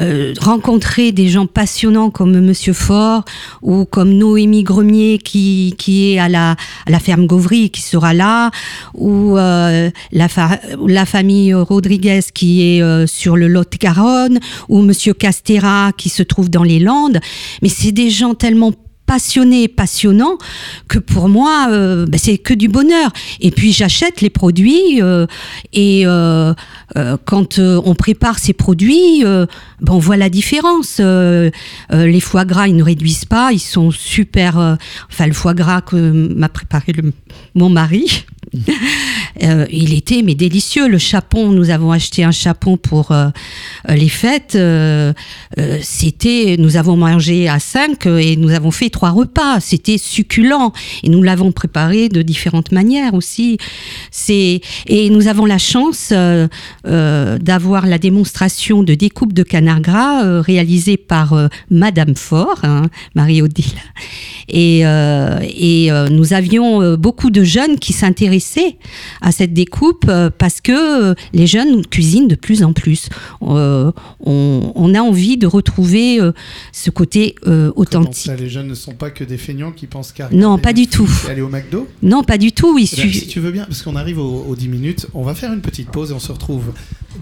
euh, 0.00 0.32
rencontré 0.40 1.12
des 1.12 1.28
gens 1.28 1.46
passionnants 1.46 2.10
comme 2.10 2.40
Monsieur 2.40 2.72
Fort 2.72 3.24
ou 3.60 3.84
comme 3.84 4.14
Noémie 4.14 4.62
Gremier 4.62 5.18
qui, 5.18 5.74
qui 5.76 6.12
est 6.12 6.18
à 6.18 6.30
la, 6.30 6.52
à 6.86 6.90
la 6.90 6.98
ferme 6.98 7.26
Gauvry 7.26 7.68
qui 7.70 7.82
sera 7.82 8.14
là, 8.14 8.50
ou 8.94 9.36
euh, 9.36 9.90
la 10.12 11.06
famille 11.06 11.52
Rodriguez 11.52 12.20
qui 12.32 12.62
est 12.62 12.82
euh, 12.82 13.06
sur 13.06 13.36
le 13.36 13.48
Lot-Garonne, 13.48 14.40
ou 14.68 14.80
Monsieur 14.80 15.12
Castera 15.12 15.92
qui 15.96 16.08
se 16.08 16.22
trouve 16.22 16.48
dans 16.48 16.64
les 16.64 16.78
Landes. 16.78 17.20
Mais 17.60 17.68
c'est 17.68 17.92
des 17.92 18.08
gens 18.08 18.34
tellement 18.34 18.72
passionné, 19.06 19.68
passionnant, 19.68 20.38
que 20.88 20.98
pour 20.98 21.28
moi, 21.28 21.68
euh, 21.70 22.06
bah, 22.06 22.18
c'est 22.18 22.38
que 22.38 22.54
du 22.54 22.68
bonheur. 22.68 23.12
Et 23.40 23.50
puis 23.50 23.72
j'achète 23.72 24.20
les 24.20 24.30
produits 24.30 25.02
euh, 25.02 25.26
et 25.72 26.06
euh, 26.06 26.54
euh 26.96 27.16
quand 27.24 27.58
on 27.58 27.94
prépare 27.94 28.38
ces 28.38 28.52
produits, 28.52 29.22
ben, 29.22 29.46
on 29.88 29.98
voit 29.98 30.16
la 30.16 30.28
différence. 30.28 30.98
les 31.00 32.20
foie 32.20 32.44
gras, 32.44 32.68
ils 32.68 32.76
ne 32.76 32.82
réduisent 32.82 33.24
pas, 33.24 33.52
ils 33.52 33.58
sont 33.58 33.90
super. 33.90 34.76
enfin, 35.10 35.26
le 35.26 35.32
foie 35.32 35.54
gras 35.54 35.80
que 35.80 35.96
m'a 36.34 36.48
préparé 36.48 36.92
le, 36.92 37.12
mon 37.54 37.68
mari. 37.68 38.24
Euh, 39.42 39.66
il 39.70 39.94
était 39.94 40.22
mais 40.22 40.34
délicieux. 40.34 40.88
Le 40.88 40.98
chapon, 40.98 41.50
nous 41.50 41.70
avons 41.70 41.92
acheté 41.92 42.24
un 42.24 42.32
chapon 42.32 42.76
pour 42.76 43.12
euh, 43.12 43.28
les 43.88 44.08
fêtes. 44.08 44.54
Euh, 44.54 45.12
c'était, 45.82 46.56
nous 46.58 46.76
avons 46.76 46.96
mangé 46.96 47.48
à 47.48 47.58
5 47.58 48.06
et 48.06 48.36
nous 48.36 48.50
avons 48.50 48.70
fait 48.70 48.90
trois 48.90 49.10
repas. 49.10 49.60
C'était 49.60 49.98
succulent 49.98 50.72
et 51.02 51.08
nous 51.08 51.22
l'avons 51.22 51.52
préparé 51.52 52.08
de 52.08 52.22
différentes 52.22 52.72
manières 52.72 53.14
aussi. 53.14 53.58
Et 54.28 54.60
nous 55.10 55.28
avons 55.28 55.46
la 55.46 55.58
chance 55.58 56.12
d'avoir 56.84 57.86
la 57.86 57.98
démonstration 57.98 58.82
de 58.82 58.94
découpe 58.94 59.32
de 59.32 59.42
canard 59.42 59.80
gras 59.80 60.40
réalisée 60.40 60.96
par 60.96 61.34
Madame 61.70 62.16
Fort, 62.16 62.60
hein, 62.62 62.86
Marie-Odile. 63.14 63.64
Et, 64.48 64.80
et 64.80 65.90
nous 66.10 66.32
avions 66.32 66.96
beaucoup 66.96 67.30
de 67.30 67.44
jeunes 67.44 67.78
qui 67.78 67.92
s'intéressaient 67.92 68.76
à 69.22 69.32
cette 69.32 69.54
découpe 69.54 70.04
euh, 70.08 70.28
parce 70.36 70.60
que 70.60 71.10
euh, 71.10 71.14
les 71.32 71.46
jeunes 71.46 71.86
cuisinent 71.86 72.28
de 72.28 72.34
plus 72.34 72.62
en 72.62 72.72
plus. 72.72 73.08
Euh, 73.42 73.92
on, 74.20 74.72
on, 74.74 74.94
a 74.94 75.00
envie 75.00 75.38
de 75.38 75.46
retrouver 75.46 76.18
ce 76.72 76.90
côté 76.90 77.36
authentique. 77.76 78.26
Ça, 78.26 78.36
les 78.36 78.48
jeunes 78.48 78.68
ne 78.68 78.74
sont 78.74 78.92
pas 78.92 79.10
que 79.10 79.24
des 79.24 79.38
feignants 79.38 79.72
qui 79.72 79.86
pensent 79.86 80.12
qu'à 80.12 80.28
Non, 80.30 80.58
pas 80.58 80.72
du 80.72 80.86
tout. 80.86 81.08
Aller 81.28 81.40
au 81.40 81.48
McDo 81.48 81.88
Non, 82.02 82.22
pas 82.22 82.36
du 82.36 82.52
tout. 82.52 82.74
Ben, 82.74 82.84
si 82.84 83.26
tu 83.26 83.40
veux 83.40 83.52
bien, 83.52 83.64
parce 83.64 83.82
qu'on 83.82 83.96
arrive 83.96 84.18
aux, 84.18 84.44
aux 84.48 84.56
10 84.56 84.68
minutes, 84.68 85.06
on 85.14 85.22
va 85.22 85.34
faire 85.34 85.52
une 85.52 85.60
petite 85.60 85.90
pause 85.90 86.10
et 86.10 86.14
on 86.14 86.18
se 86.18 86.32
retrouve 86.32 86.72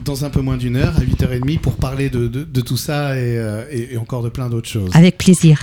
dans 0.05 0.25
un 0.25 0.31
peu 0.31 0.41
moins 0.41 0.57
d'une 0.57 0.77
heure, 0.77 0.97
à 0.97 1.01
8h30, 1.03 1.59
pour 1.59 1.75
parler 1.75 2.09
de, 2.11 2.27
de, 2.27 2.45
de 2.45 2.61
tout 2.61 2.77
ça 2.77 3.19
et, 3.19 3.37
et, 3.71 3.95
et 3.95 3.97
encore 3.99 4.23
de 4.23 4.29
plein 4.31 4.49
d'autres 4.49 4.69
choses. 4.69 4.91
Avec 4.95 5.19
plaisir. 5.19 5.59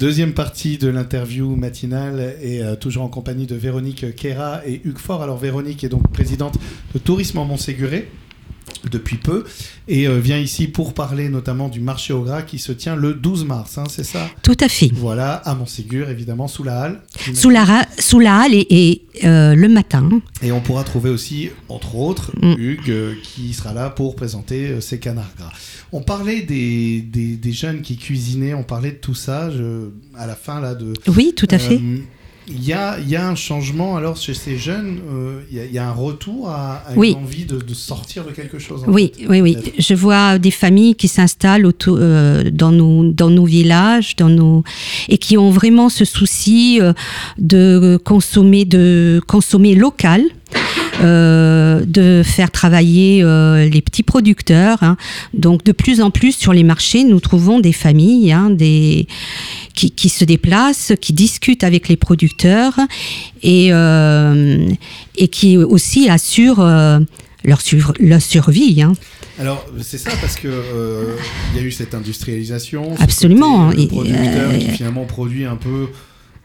Deuxième 0.00 0.32
partie 0.32 0.78
de 0.78 0.88
l'interview 0.88 1.56
matinale 1.56 2.34
et 2.40 2.62
euh, 2.62 2.74
toujours 2.74 3.02
en 3.02 3.08
compagnie 3.08 3.46
de 3.46 3.54
Véronique 3.54 4.16
Kera 4.16 4.66
et 4.66 4.80
Hugues 4.82 4.96
Fort. 4.96 5.22
Alors 5.22 5.36
Véronique 5.36 5.84
est 5.84 5.90
donc 5.90 6.10
présidente 6.10 6.56
de 6.94 6.98
Tourisme 6.98 7.36
en 7.36 7.44
Montséguré 7.44 8.08
depuis 8.90 9.16
peu 9.16 9.44
et 9.88 10.06
euh, 10.06 10.18
vient 10.18 10.38
ici 10.38 10.68
pour 10.68 10.94
parler 10.94 11.28
notamment 11.28 11.68
du 11.68 11.80
marché 11.80 12.12
au 12.12 12.22
gras 12.22 12.42
qui 12.42 12.58
se 12.58 12.72
tient 12.72 12.96
le 12.96 13.14
12 13.14 13.44
mars, 13.44 13.78
hein, 13.78 13.84
c'est 13.88 14.04
ça? 14.04 14.28
Tout 14.42 14.56
à 14.60 14.68
fait. 14.68 14.90
Voilà, 14.92 15.34
à 15.34 15.54
Montségur, 15.54 16.08
évidemment, 16.08 16.48
sous 16.48 16.62
la 16.62 16.80
halle. 16.80 17.00
Sous 17.34 17.50
la, 17.50 17.86
sous 17.98 18.20
la 18.20 18.42
halle 18.42 18.54
et, 18.54 19.02
euh, 19.24 19.54
le 19.54 19.68
matin. 19.68 20.08
Et 20.42 20.52
on 20.52 20.60
pourra 20.60 20.84
trouver 20.84 21.10
aussi, 21.10 21.50
entre 21.68 21.96
autres, 21.96 22.32
mm. 22.40 22.54
Hugues 22.58 22.90
euh, 22.90 23.14
qui 23.22 23.52
sera 23.52 23.72
là 23.72 23.90
pour 23.90 24.16
présenter 24.16 24.80
ses 24.80 24.98
canards 24.98 25.32
gras. 25.36 25.52
On 25.92 26.02
parlait 26.02 26.42
des, 26.42 27.00
des, 27.00 27.52
jeunes 27.52 27.82
qui 27.82 27.96
cuisinaient, 27.96 28.54
on 28.54 28.62
parlait 28.62 28.92
de 28.92 28.96
tout 28.96 29.14
ça 29.14 29.50
à 30.16 30.26
la 30.26 30.36
fin 30.36 30.60
là 30.60 30.74
de... 30.76 30.92
Oui, 31.08 31.34
tout 31.36 31.48
à 31.50 31.58
fait 31.58 31.80
il 32.48 32.64
y 32.64 32.72
a, 32.72 32.98
y 33.00 33.16
a, 33.16 33.28
un 33.28 33.34
changement 33.34 33.96
alors 33.96 34.16
chez 34.16 34.34
ces 34.34 34.56
jeunes, 34.56 34.98
euh, 35.12 35.40
il 35.50 35.72
y, 35.72 35.78
a 35.78 35.88
un 35.88 35.92
retour 35.92 36.48
à, 36.48 36.82
une 36.96 37.14
envie 37.14 37.44
de, 37.44 37.60
sortir 37.74 38.24
de 38.24 38.30
quelque 38.30 38.58
chose. 38.58 38.84
oui, 38.86 39.12
oui, 39.28 39.40
oui. 39.40 39.56
Je 39.78 39.94
vois 39.94 40.38
des 40.38 40.50
familles 40.50 40.94
qui 40.94 41.08
s'installent 41.08 41.70
euh, 41.88 42.50
dans, 42.50 42.72
nos, 42.72 43.12
dans 43.12 43.30
nos 43.30 43.44
villages, 43.44 44.16
dans 44.16 44.28
nos 44.28 44.64
et 45.08 45.18
qui 45.18 45.38
ont 45.38 45.50
vraiment 45.50 45.88
ce 45.88 46.04
souci 46.04 46.78
euh, 46.80 46.92
de 47.38 47.98
consommer 48.04 48.64
de 48.64 49.20
consommer 49.26 49.74
local. 49.74 50.22
Euh, 51.02 51.84
de 51.86 52.22
faire 52.22 52.50
travailler 52.50 53.22
euh, 53.22 53.68
les 53.68 53.80
petits 53.80 54.02
producteurs. 54.02 54.82
Hein. 54.82 54.96
Donc 55.32 55.64
de 55.64 55.72
plus 55.72 56.00
en 56.00 56.10
plus 56.10 56.32
sur 56.32 56.52
les 56.52 56.62
marchés, 56.62 57.04
nous 57.04 57.20
trouvons 57.20 57.58
des 57.58 57.72
familles 57.72 58.32
hein, 58.32 58.50
des, 58.50 59.06
qui, 59.74 59.90
qui, 59.90 60.08
se 60.08 60.24
déplacent, 60.24 60.92
qui 61.00 61.12
discutent 61.12 61.64
avec 61.64 61.88
les 61.88 61.96
producteurs 61.96 62.74
et, 63.42 63.68
euh, 63.72 64.68
et 65.16 65.28
qui 65.28 65.56
aussi 65.56 66.08
assurent 66.08 66.64
leur, 67.44 67.60
leur 67.98 68.20
survie. 68.20 68.82
Hein. 68.82 68.92
Alors, 69.38 69.64
c'est 69.82 69.98
ça, 69.98 70.10
parce 70.20 70.36
que 70.36 70.48
il 71.52 71.60
y 71.60 71.64
a 71.64 71.66
eu 71.66 71.70
cette 71.70 71.94
industrialisation. 71.94 72.94
Absolument. 72.98 73.70
Le 73.70 73.86
producteur 73.86 74.58
qui 74.58 74.68
finalement 74.68 75.04
produit 75.04 75.46
un 75.46 75.56
peu 75.56 75.88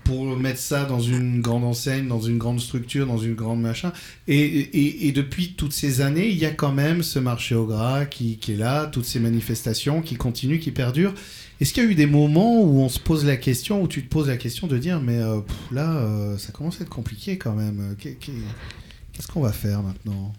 pour 0.06 0.38
mettre 0.38 0.60
ça 0.60 0.86
dans 0.86 1.02
une 1.02 1.42
grande 1.42 1.66
enseigne, 1.66 2.08
dans 2.08 2.22
une 2.22 2.38
grande 2.38 2.62
structure, 2.62 3.08
dans 3.08 3.18
une 3.18 3.34
grande 3.34 3.60
machin. 3.60 3.92
Et, 4.28 5.08
et, 5.08 5.12
depuis 5.12 5.54
toutes 5.54 5.74
ces 5.74 6.00
années, 6.00 6.30
il 6.30 6.38
y 6.38 6.46
a 6.46 6.52
quand 6.52 6.72
même 6.72 7.02
ce 7.04 7.18
marché 7.18 7.56
au 7.56 7.66
gras 7.66 8.06
qui, 8.06 8.38
qui 8.38 8.54
est 8.54 8.58
là, 8.58 8.86
toutes 8.86 9.06
ces 9.06 9.20
manifestations 9.20 10.02
qui 10.02 10.16
continuent, 10.16 10.60
qui 10.60 10.72
perdurent. 10.72 11.16
Est-ce 11.60 11.74
qu'il 11.74 11.84
y 11.84 11.88
a 11.88 11.90
eu 11.90 11.96
des 11.96 12.06
moments 12.06 12.62
où 12.62 12.82
on 12.82 12.90
se 12.90 13.00
pose 13.00 13.26
la 13.26 13.36
question, 13.36 13.82
où 13.82 13.88
tu 13.88 14.04
te 14.04 14.10
poses 14.10 14.28
la 14.28 14.38
question 14.38 14.68
de 14.68 14.78
dire, 14.78 15.02
mais 15.02 15.18
euh, 15.18 15.40
là, 15.72 15.96
euh, 15.96 16.38
ça 16.38 16.52
commence 16.52 16.80
à 16.80 16.84
être 16.84 16.90
compliqué 16.90 17.38
quand 17.40 17.54
même. 17.54 17.96
Qu'est-ce 18.00 19.28
qu'on 19.28 19.42
va 19.42 19.54
faire 19.54 19.82
maintenant? 19.82 20.34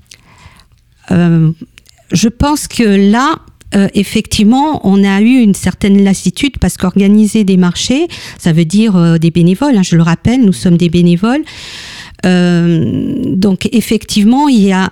Euh, 1.10 1.50
Je 2.12 2.28
pense 2.28 2.68
que 2.68 2.84
là, 2.84 3.40
euh, 3.74 3.88
effectivement, 3.94 4.80
on 4.84 5.02
a 5.04 5.20
eu 5.20 5.40
une 5.40 5.54
certaine 5.54 6.02
lassitude 6.02 6.58
parce 6.60 6.76
qu'organiser 6.76 7.44
des 7.44 7.56
marchés, 7.56 8.06
ça 8.38 8.52
veut 8.52 8.64
dire 8.64 8.96
euh, 8.96 9.18
des 9.18 9.30
bénévoles. 9.30 9.76
Hein, 9.76 9.82
je 9.82 9.96
le 9.96 10.02
rappelle, 10.02 10.40
nous 10.42 10.52
sommes 10.52 10.76
des 10.76 10.88
bénévoles. 10.88 11.42
Euh, 12.24 13.34
donc 13.34 13.68
effectivement, 13.72 14.48
il 14.48 14.62
y 14.62 14.72
a 14.72 14.90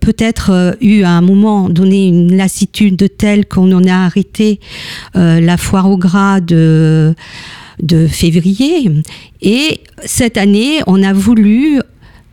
peut-être 0.00 0.76
eu 0.80 1.02
à 1.02 1.10
un 1.10 1.20
moment 1.20 1.68
donné 1.68 2.08
une 2.08 2.34
lassitude 2.34 3.10
telle 3.18 3.46
qu'on 3.46 3.70
en 3.72 3.84
a 3.84 4.06
arrêté 4.06 4.58
la 5.14 5.56
foire 5.58 5.90
au 5.90 5.98
gras 5.98 6.40
de 6.40 7.14
de 7.82 8.06
février. 8.06 8.90
Et 9.42 9.80
cette 10.04 10.38
année, 10.38 10.80
on 10.86 11.02
a 11.02 11.12
voulu 11.12 11.80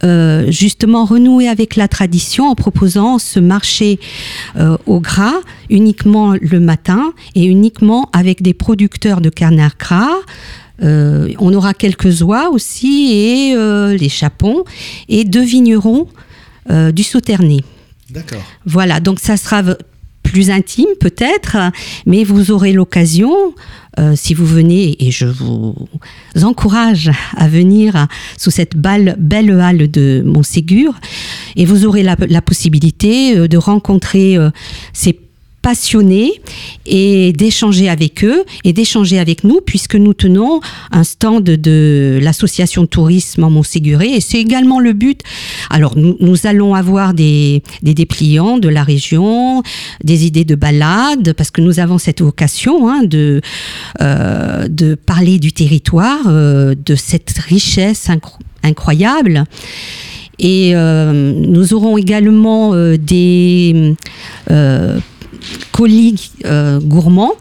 euh, 0.03 0.51
justement 0.51 1.05
renouer 1.05 1.47
avec 1.47 1.75
la 1.75 1.87
tradition 1.87 2.49
en 2.49 2.55
proposant 2.55 3.19
ce 3.19 3.39
marché 3.39 3.99
euh, 4.57 4.77
au 4.85 4.99
gras 4.99 5.39
uniquement 5.69 6.33
le 6.39 6.59
matin 6.59 7.13
et 7.35 7.45
uniquement 7.45 8.09
avec 8.11 8.41
des 8.41 8.53
producteurs 8.53 9.21
de 9.21 9.29
canard 9.29 9.77
gras. 9.79 10.09
Euh, 10.81 11.31
on 11.39 11.53
aura 11.53 11.73
quelques 11.73 12.21
oies 12.21 12.49
aussi 12.49 13.11
et 13.13 13.55
les 13.97 14.09
chapons 14.09 14.63
et 15.07 15.23
deux 15.23 15.43
vignerons 15.43 16.07
du 16.69 17.03
Sauternet. 17.03 17.61
D'accord. 18.09 18.41
Voilà, 18.65 18.99
donc 18.99 19.19
ça 19.19 19.37
sera 19.37 19.63
plus 20.23 20.49
intime 20.49 20.87
peut-être, 20.99 21.57
mais 22.05 22.23
vous 22.23 22.51
aurez 22.51 22.73
l'occasion, 22.73 23.33
euh, 23.99 24.13
si 24.15 24.33
vous 24.33 24.45
venez, 24.45 24.95
et 25.05 25.11
je 25.11 25.25
vous 25.25 25.75
encourage 26.41 27.11
à 27.37 27.47
venir 27.47 28.07
sous 28.37 28.49
cette 28.49 28.75
belle, 28.75 29.17
halle 29.61 29.91
de 29.91 30.23
Montségur, 30.25 30.99
et 31.55 31.65
vous 31.65 31.85
aurez 31.85 32.01
la, 32.01 32.41
possibilité 32.41 33.37
euh, 33.37 33.47
de 33.47 33.57
rencontrer 33.57 34.35
euh, 34.37 34.49
ces 34.93 35.19
passionnés 35.63 36.41
et 36.85 37.31
d'échanger 37.31 37.89
avec 37.89 38.23
eux 38.23 38.43
et 38.65 38.73
d'échanger 38.73 39.17
avec 39.17 39.45
nous 39.45 39.61
puisque 39.65 39.95
nous 39.95 40.13
tenons 40.13 40.59
un 40.91 41.05
stand 41.05 41.43
de 41.43 42.19
l'association 42.21 42.85
tourisme 42.85 43.45
en 43.45 43.49
Montséguré 43.49 44.09
et 44.13 44.19
c'est 44.19 44.39
également 44.39 44.81
le 44.81 44.91
but. 44.91 45.21
Alors 45.69 45.97
nous, 45.97 46.17
nous 46.19 46.45
allons 46.45 46.75
avoir 46.75 47.13
des, 47.13 47.63
des, 47.81 47.93
dépliants 47.93 48.57
de 48.57 48.67
la 48.67 48.83
région, 48.83 49.63
des 50.03 50.25
idées 50.25 50.43
de 50.43 50.55
balade 50.55 51.33
parce 51.33 51.49
que 51.49 51.61
nous 51.61 51.79
avons 51.79 51.97
cette 51.97 52.21
vocation 52.21 52.89
hein, 52.89 53.03
de, 53.03 53.39
euh, 54.01 54.67
de 54.67 54.95
parler 54.95 55.39
du 55.39 55.53
territoire, 55.53 56.19
euh, 56.27 56.75
de 56.85 56.95
cette 56.95 57.37
richesse 57.39 58.09
incroyable. 58.63 59.45
Et 60.39 60.71
euh, 60.75 61.31
nous 61.33 61.73
aurons 61.73 61.97
également 61.97 62.75
des 62.97 63.95
colis 65.71 66.31
euh, 66.45 66.79
gourmands 66.79 67.35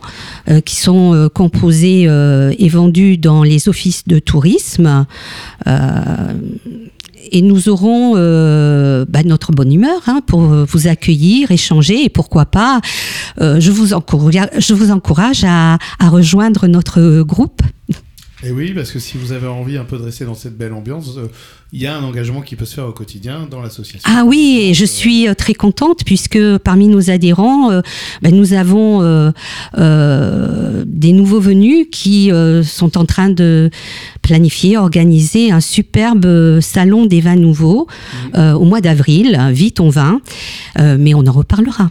euh, 0.48 0.60
qui 0.60 0.76
sont 0.76 1.14
euh, 1.14 1.28
composés 1.28 2.02
et 2.02 2.68
vendus 2.68 3.18
dans 3.18 3.42
les 3.42 3.68
offices 3.68 4.06
de 4.06 4.18
tourisme. 4.18 5.06
et 7.30 7.42
nous 7.42 7.68
aurons 7.68 8.14
bah, 8.14 9.22
notre 9.24 9.52
bonne 9.52 9.72
humeur 9.72 10.00
hein, 10.06 10.20
pour 10.26 10.40
vous 10.40 10.86
accueillir, 10.86 11.50
échanger 11.50 12.04
et 12.04 12.08
pourquoi 12.08 12.46
pas, 12.46 12.80
je, 13.38 13.70
vous 13.70 13.92
encourage, 13.92 14.48
je 14.58 14.74
vous 14.74 14.90
encourage 14.90 15.44
à, 15.44 15.78
à 15.98 16.08
rejoindre 16.08 16.66
notre 16.66 17.22
groupe. 17.22 17.62
Et 18.44 18.50
oui, 18.50 18.72
parce 18.74 18.90
que 18.90 18.98
si 18.98 19.18
vous 19.18 19.32
avez 19.32 19.46
envie 19.46 19.76
un 19.76 19.84
peu 19.84 19.96
de 19.98 20.02
rester 20.02 20.24
dans 20.24 20.34
cette 20.34 20.58
belle 20.58 20.72
ambiance, 20.72 21.16
il 21.74 21.80
y 21.80 21.86
a 21.86 21.96
un 21.96 22.04
engagement 22.04 22.42
qui 22.42 22.54
peut 22.54 22.66
se 22.66 22.74
faire 22.74 22.86
au 22.86 22.92
quotidien 22.92 23.46
dans 23.50 23.62
l'association. 23.62 24.00
Ah 24.04 24.24
oui, 24.26 24.58
et 24.62 24.74
je 24.74 24.84
suis 24.84 25.26
euh, 25.26 25.32
très 25.32 25.54
contente 25.54 26.04
puisque 26.04 26.38
parmi 26.58 26.86
nos 26.86 27.10
adhérents, 27.10 27.70
euh, 27.70 27.80
ben, 28.20 28.34
nous 28.34 28.52
avons 28.52 29.00
euh, 29.02 29.32
des 30.86 31.12
nouveaux 31.12 31.40
venus 31.40 31.86
qui 31.90 32.30
sont 32.64 32.98
en 32.98 33.04
train 33.06 33.30
de 33.30 33.70
planifier, 34.20 34.76
organiser 34.76 35.50
un 35.50 35.60
superbe 35.60 36.60
salon 36.60 37.06
des 37.06 37.20
vins 37.20 37.36
nouveaux 37.36 37.86
mmh. 38.34 38.54
au 38.54 38.64
mois 38.64 38.80
d'avril. 38.80 39.40
Vite, 39.50 39.80
on 39.80 39.88
vin, 39.88 40.20
mais 40.78 41.14
on 41.14 41.26
en 41.26 41.32
reparlera. 41.32 41.90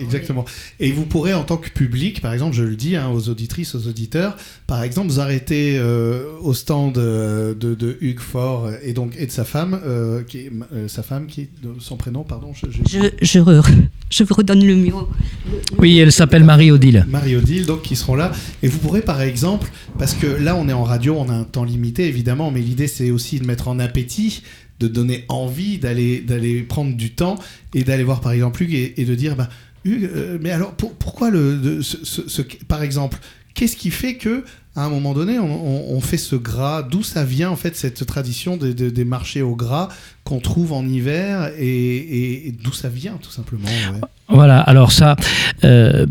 exactement. 0.00 0.44
Et 0.80 0.92
vous 0.92 1.06
pourrez, 1.06 1.34
en 1.34 1.44
tant 1.44 1.56
que 1.56 1.70
public, 1.70 2.20
par 2.20 2.32
exemple, 2.32 2.54
je 2.54 2.64
le 2.64 2.76
dis 2.76 2.96
hein, 2.96 3.08
aux 3.08 3.28
auditrices, 3.28 3.74
aux 3.74 3.86
auditeurs, 3.86 4.36
par 4.66 4.82
exemple, 4.82 5.08
vous 5.08 5.20
arrêtez 5.20 5.80
au 6.42 6.52
stand 6.54 6.94
de, 6.94 7.54
de 7.54 7.98
Hugues 8.00 8.20
Fort 8.20 8.68
et 8.82 8.92
donc 8.92 9.14
et 9.18 9.26
de 9.26 9.30
sa 9.30 9.44
femme, 9.44 9.80
euh, 9.84 10.22
qui 10.22 10.38
est, 10.38 10.52
euh, 10.72 10.88
sa 10.88 11.02
femme 11.02 11.26
qui 11.26 11.48
son 11.78 11.96
prénom, 11.96 12.24
pardon. 12.24 12.52
Je, 12.54 12.66
je... 12.70 13.08
je, 13.20 13.40
je 14.10 14.24
vous 14.24 14.34
redonne 14.34 14.64
le 14.64 14.76
mot. 14.76 15.08
Oui, 15.78 15.98
elle 15.98 16.12
s'appelle 16.12 16.44
Marie-Odile. 16.44 17.06
Marie-Odile, 17.08 17.66
donc 17.66 17.82
qui 17.82 17.96
seront 17.96 18.14
là. 18.14 18.32
Et 18.62 18.68
vous 18.68 18.78
pourrez 18.78 19.02
par 19.02 19.20
exemple, 19.20 19.70
parce 19.98 20.14
que 20.14 20.26
là 20.26 20.56
on 20.56 20.68
est 20.68 20.72
en 20.72 20.84
radio, 20.84 21.16
on 21.18 21.28
a 21.28 21.34
un 21.34 21.44
temps 21.44 21.64
limité 21.64 22.06
évidemment, 22.06 22.50
mais 22.50 22.60
l'idée 22.60 22.86
c'est 22.86 23.10
aussi 23.10 23.40
de 23.40 23.46
mettre 23.46 23.68
en 23.68 23.78
appétit 23.78 24.42
de 24.80 24.88
donner 24.88 25.24
envie 25.28 25.78
d'aller 25.78 26.20
d'aller 26.20 26.62
prendre 26.62 26.96
du 26.96 27.12
temps 27.12 27.36
et 27.74 27.84
d'aller 27.84 28.02
voir 28.02 28.20
par 28.20 28.32
exemple 28.32 28.62
Hugues 28.62 28.92
et, 28.96 29.04
de 29.04 29.14
dire 29.14 29.36
bah 29.36 29.48
Hugues 29.84 30.10
euh, 30.14 30.38
mais 30.40 30.50
alors 30.50 30.72
pourquoi 30.72 31.30
le 31.30 31.82
ce, 31.82 32.42
par 32.66 32.82
exemple 32.82 33.18
qu'est-ce 33.54 33.76
qui 33.76 33.90
fait 33.90 34.14
que 34.14 34.44
à 34.76 34.84
un 34.84 34.88
moment 34.88 35.14
donné, 35.14 35.38
on, 35.38 36.00
fait 36.00 36.16
ce 36.16 36.36
gras? 36.36 36.82
D'où 36.82 37.02
ça 37.02 37.24
vient 37.24 37.50
en 37.50 37.56
fait 37.56 37.76
cette 37.76 38.06
tradition 38.06 38.56
des 38.56 39.04
marchés 39.04 39.42
au 39.42 39.56
gras 39.56 39.88
qu'on 40.22 40.38
trouve 40.38 40.72
en 40.72 40.86
hiver 40.86 41.50
et, 41.58 42.54
d'où 42.62 42.72
ça 42.72 42.88
vient 42.88 43.18
tout 43.20 43.32
simplement. 43.32 43.68
Voilà, 44.28 44.60
alors 44.60 44.92
ça, 44.92 45.16
euh, 45.64 46.06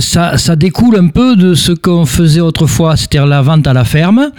ça, 0.00 0.38
ça 0.38 0.56
découle 0.56 0.96
un 0.96 1.06
peu 1.06 1.36
de 1.36 1.54
ce 1.54 1.70
qu'on 1.70 2.04
faisait 2.04 2.40
autrefois, 2.40 2.96
c'est-à-dire 2.96 3.26
la 3.26 3.42
vente 3.42 3.68
à 3.68 3.72
la 3.72 3.84
ferme, 3.84 4.32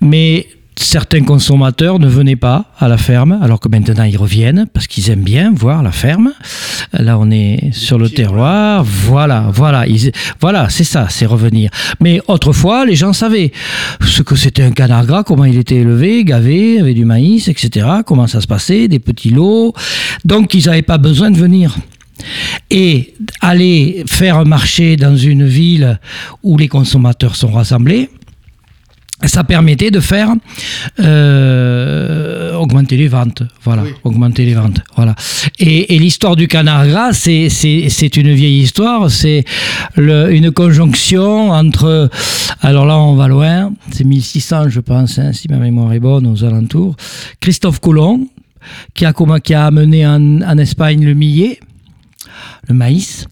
mais 0.00 0.46
certains 0.78 1.22
consommateurs 1.22 1.98
ne 1.98 2.08
venaient 2.08 2.36
pas 2.36 2.66
à 2.78 2.88
la 2.88 2.98
ferme, 2.98 3.38
alors 3.42 3.60
que 3.60 3.68
maintenant 3.68 4.04
ils 4.04 4.16
reviennent 4.16 4.66
parce 4.72 4.86
qu'ils 4.86 5.10
aiment 5.10 5.22
bien 5.22 5.52
voir 5.54 5.82
la 5.82 5.92
ferme. 5.92 6.32
Là, 6.92 7.18
on 7.18 7.30
est 7.30 7.70
sur 7.72 7.98
le 7.98 8.08
terroir. 8.08 8.84
Voilà, 8.84 9.50
voilà, 9.52 9.84
voilà, 10.40 10.68
c'est 10.68 10.84
ça, 10.84 11.08
c'est 11.10 11.26
revenir. 11.26 11.70
Mais 12.00 12.20
autrefois, 12.28 12.86
les 12.86 12.94
gens 12.94 13.12
savaient 13.12 13.52
ce 14.00 14.22
que 14.22 14.36
c'était 14.36 14.62
un 14.62 14.70
canard 14.70 15.06
gras, 15.06 15.22
comment 15.24 15.44
il 15.44 15.58
était 15.58 15.76
élevé, 15.76 16.24
gavé, 16.24 16.80
avec 16.80 16.94
du 16.94 17.04
maïs, 17.04 17.48
etc. 17.48 17.86
Comment 18.06 18.26
ça 18.26 18.40
se 18.40 18.46
passait, 18.46 18.88
des 18.88 18.98
petits 18.98 19.30
lots. 19.30 19.74
Donc, 20.24 20.54
ils 20.54 20.66
n'avaient 20.66 20.82
pas 20.82 20.98
besoin 20.98 21.30
de 21.30 21.36
venir. 21.36 21.76
Et 22.70 23.14
aller 23.40 24.04
faire 24.06 24.38
un 24.38 24.44
marché 24.44 24.96
dans 24.96 25.16
une 25.16 25.46
ville 25.46 26.00
où 26.42 26.58
les 26.58 26.68
consommateurs 26.68 27.36
sont 27.36 27.52
rassemblés, 27.52 28.10
ça 29.24 29.42
permettait 29.42 29.90
de 29.90 30.00
faire 30.00 30.32
euh, 31.00 32.54
augmenter 32.54 32.96
les 32.96 33.08
ventes, 33.08 33.42
voilà, 33.64 33.82
augmenter 34.04 34.44
les 34.44 34.54
ventes, 34.54 34.80
voilà. 34.94 35.14
Et, 35.58 35.98
l'histoire 35.98 36.36
du 36.36 36.46
canard 36.46 36.86
gras, 36.86 37.12
c'est 37.12 37.48
c'est 37.48 38.16
une 38.16 38.32
vieille 38.32 38.60
histoire, 38.60 39.10
c'est 39.10 39.44
une 39.96 40.52
conjonction 40.52 41.50
entre, 41.50 42.08
alors 42.62 42.86
là 42.86 42.96
on 42.98 43.16
va 43.16 43.26
loin, 43.28 43.72
c'est 43.90 44.04
1600 44.04 44.68
je 44.68 44.80
pense, 44.80 45.18
hein, 45.18 45.32
si 45.32 45.48
ma 45.48 45.56
mémoire 45.56 45.92
est 45.92 46.00
bonne, 46.00 46.26
aux 46.26 46.44
alentours. 46.44 46.94
Christophe 47.40 47.80
Colomb 47.80 48.28
qui 48.94 49.04
a 49.04 49.12
qui 49.42 49.54
a 49.54 49.66
amené 49.66 50.06
en, 50.06 50.42
en 50.42 50.58
Espagne 50.58 51.04
le 51.04 51.14
millet, 51.14 51.58
le 52.68 52.74
maïs 52.74 53.26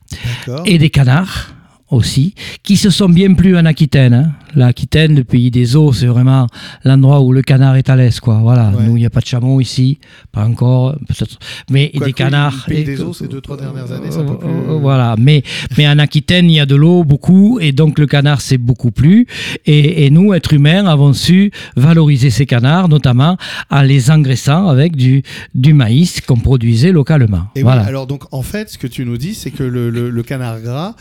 et 0.64 0.78
des 0.78 0.90
canards 0.90 1.55
aussi, 1.90 2.34
qui 2.62 2.76
se 2.76 2.90
sont 2.90 3.08
bien 3.08 3.34
plus 3.34 3.56
en 3.56 3.64
Aquitaine. 3.64 4.14
Hein. 4.14 4.32
L'Aquitaine, 4.54 5.14
le 5.14 5.24
pays 5.24 5.50
des 5.50 5.76
eaux, 5.76 5.92
c'est 5.92 6.06
vraiment 6.06 6.46
l'endroit 6.84 7.20
où 7.20 7.32
le 7.32 7.42
canard 7.42 7.76
est 7.76 7.90
à 7.90 7.96
l'aise, 7.96 8.20
quoi. 8.20 8.38
Voilà. 8.42 8.70
Nous, 8.70 8.96
il 8.96 9.00
n'y 9.00 9.06
a 9.06 9.10
pas 9.10 9.20
de 9.20 9.26
chameau 9.26 9.60
ici, 9.60 9.98
pas 10.32 10.44
encore, 10.44 10.96
peut-être. 11.06 11.38
Mais 11.70 11.92
des 11.94 12.12
canards. 12.12 12.64
Le 12.66 12.74
pays 12.74 12.84
des 12.84 13.02
eaux, 13.02 13.12
ces 13.12 13.28
deux, 13.28 13.40
trois 13.40 13.56
dernières 13.56 13.92
années, 13.92 14.10
ça 14.10 14.22
peut 14.22 14.38
plus. 14.38 14.48
Euh, 14.48 14.78
voilà. 14.80 15.14
Mais, 15.18 15.42
mais 15.76 15.86
en 15.86 15.98
Aquitaine, 15.98 16.50
il 16.50 16.54
y 16.54 16.60
a 16.60 16.66
de 16.66 16.74
l'eau 16.74 17.04
beaucoup, 17.04 17.58
et 17.60 17.72
donc 17.72 17.98
le 17.98 18.06
canard, 18.06 18.40
c'est 18.40 18.58
beaucoup 18.58 18.90
plus. 18.90 19.26
Et, 19.66 20.06
et, 20.06 20.10
nous, 20.10 20.32
êtres 20.32 20.54
humains, 20.54 20.86
avons 20.86 21.12
su 21.12 21.50
valoriser 21.76 22.30
ces 22.30 22.46
canards, 22.46 22.88
notamment 22.88 23.36
en 23.70 23.82
les 23.82 24.10
engraissant 24.10 24.68
avec 24.68 24.96
du, 24.96 25.22
du 25.54 25.74
maïs 25.74 26.20
qu'on 26.22 26.38
produisait 26.38 26.92
localement. 26.92 27.44
Et 27.54 27.62
voilà. 27.62 27.82
alors, 27.82 28.06
donc, 28.06 28.22
en 28.32 28.42
fait, 28.42 28.70
ce 28.70 28.78
que 28.78 28.86
tu 28.86 29.04
nous 29.04 29.18
dis, 29.18 29.34
c'est 29.34 29.50
que 29.50 29.62
le, 29.62 29.90
le, 29.90 30.08
le 30.08 30.22
canard 30.22 30.60
gras 30.60 30.94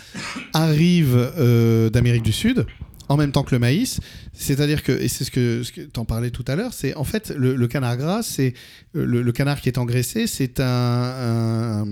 arrive 0.53 0.74
euh, 0.81 1.89
d'Amérique 1.89 2.23
du 2.23 2.31
Sud 2.31 2.65
en 3.07 3.17
même 3.17 3.31
temps 3.31 3.43
que 3.43 3.53
le 3.53 3.59
maïs. 3.59 3.99
C'est-à-dire 4.33 4.81
que, 4.81 4.91
et 4.91 5.07
c'est 5.07 5.23
ce 5.23 5.31
que, 5.31 5.61
ce 5.61 5.71
tu 5.71 5.99
en 5.99 6.05
parlais 6.05 6.31
tout 6.31 6.43
à 6.47 6.55
l'heure, 6.55 6.73
c'est 6.73 6.95
en 6.95 7.03
fait 7.03 7.29
le, 7.37 7.67
canard 7.67 7.97
gras, 7.97 8.23
c'est 8.23 8.55
euh, 8.95 9.05
le, 9.05 9.31
canard 9.31 9.61
qui 9.61 9.69
est 9.69 9.77
engraissé, 9.77 10.25
c'est 10.25 10.59
un, 10.59 11.85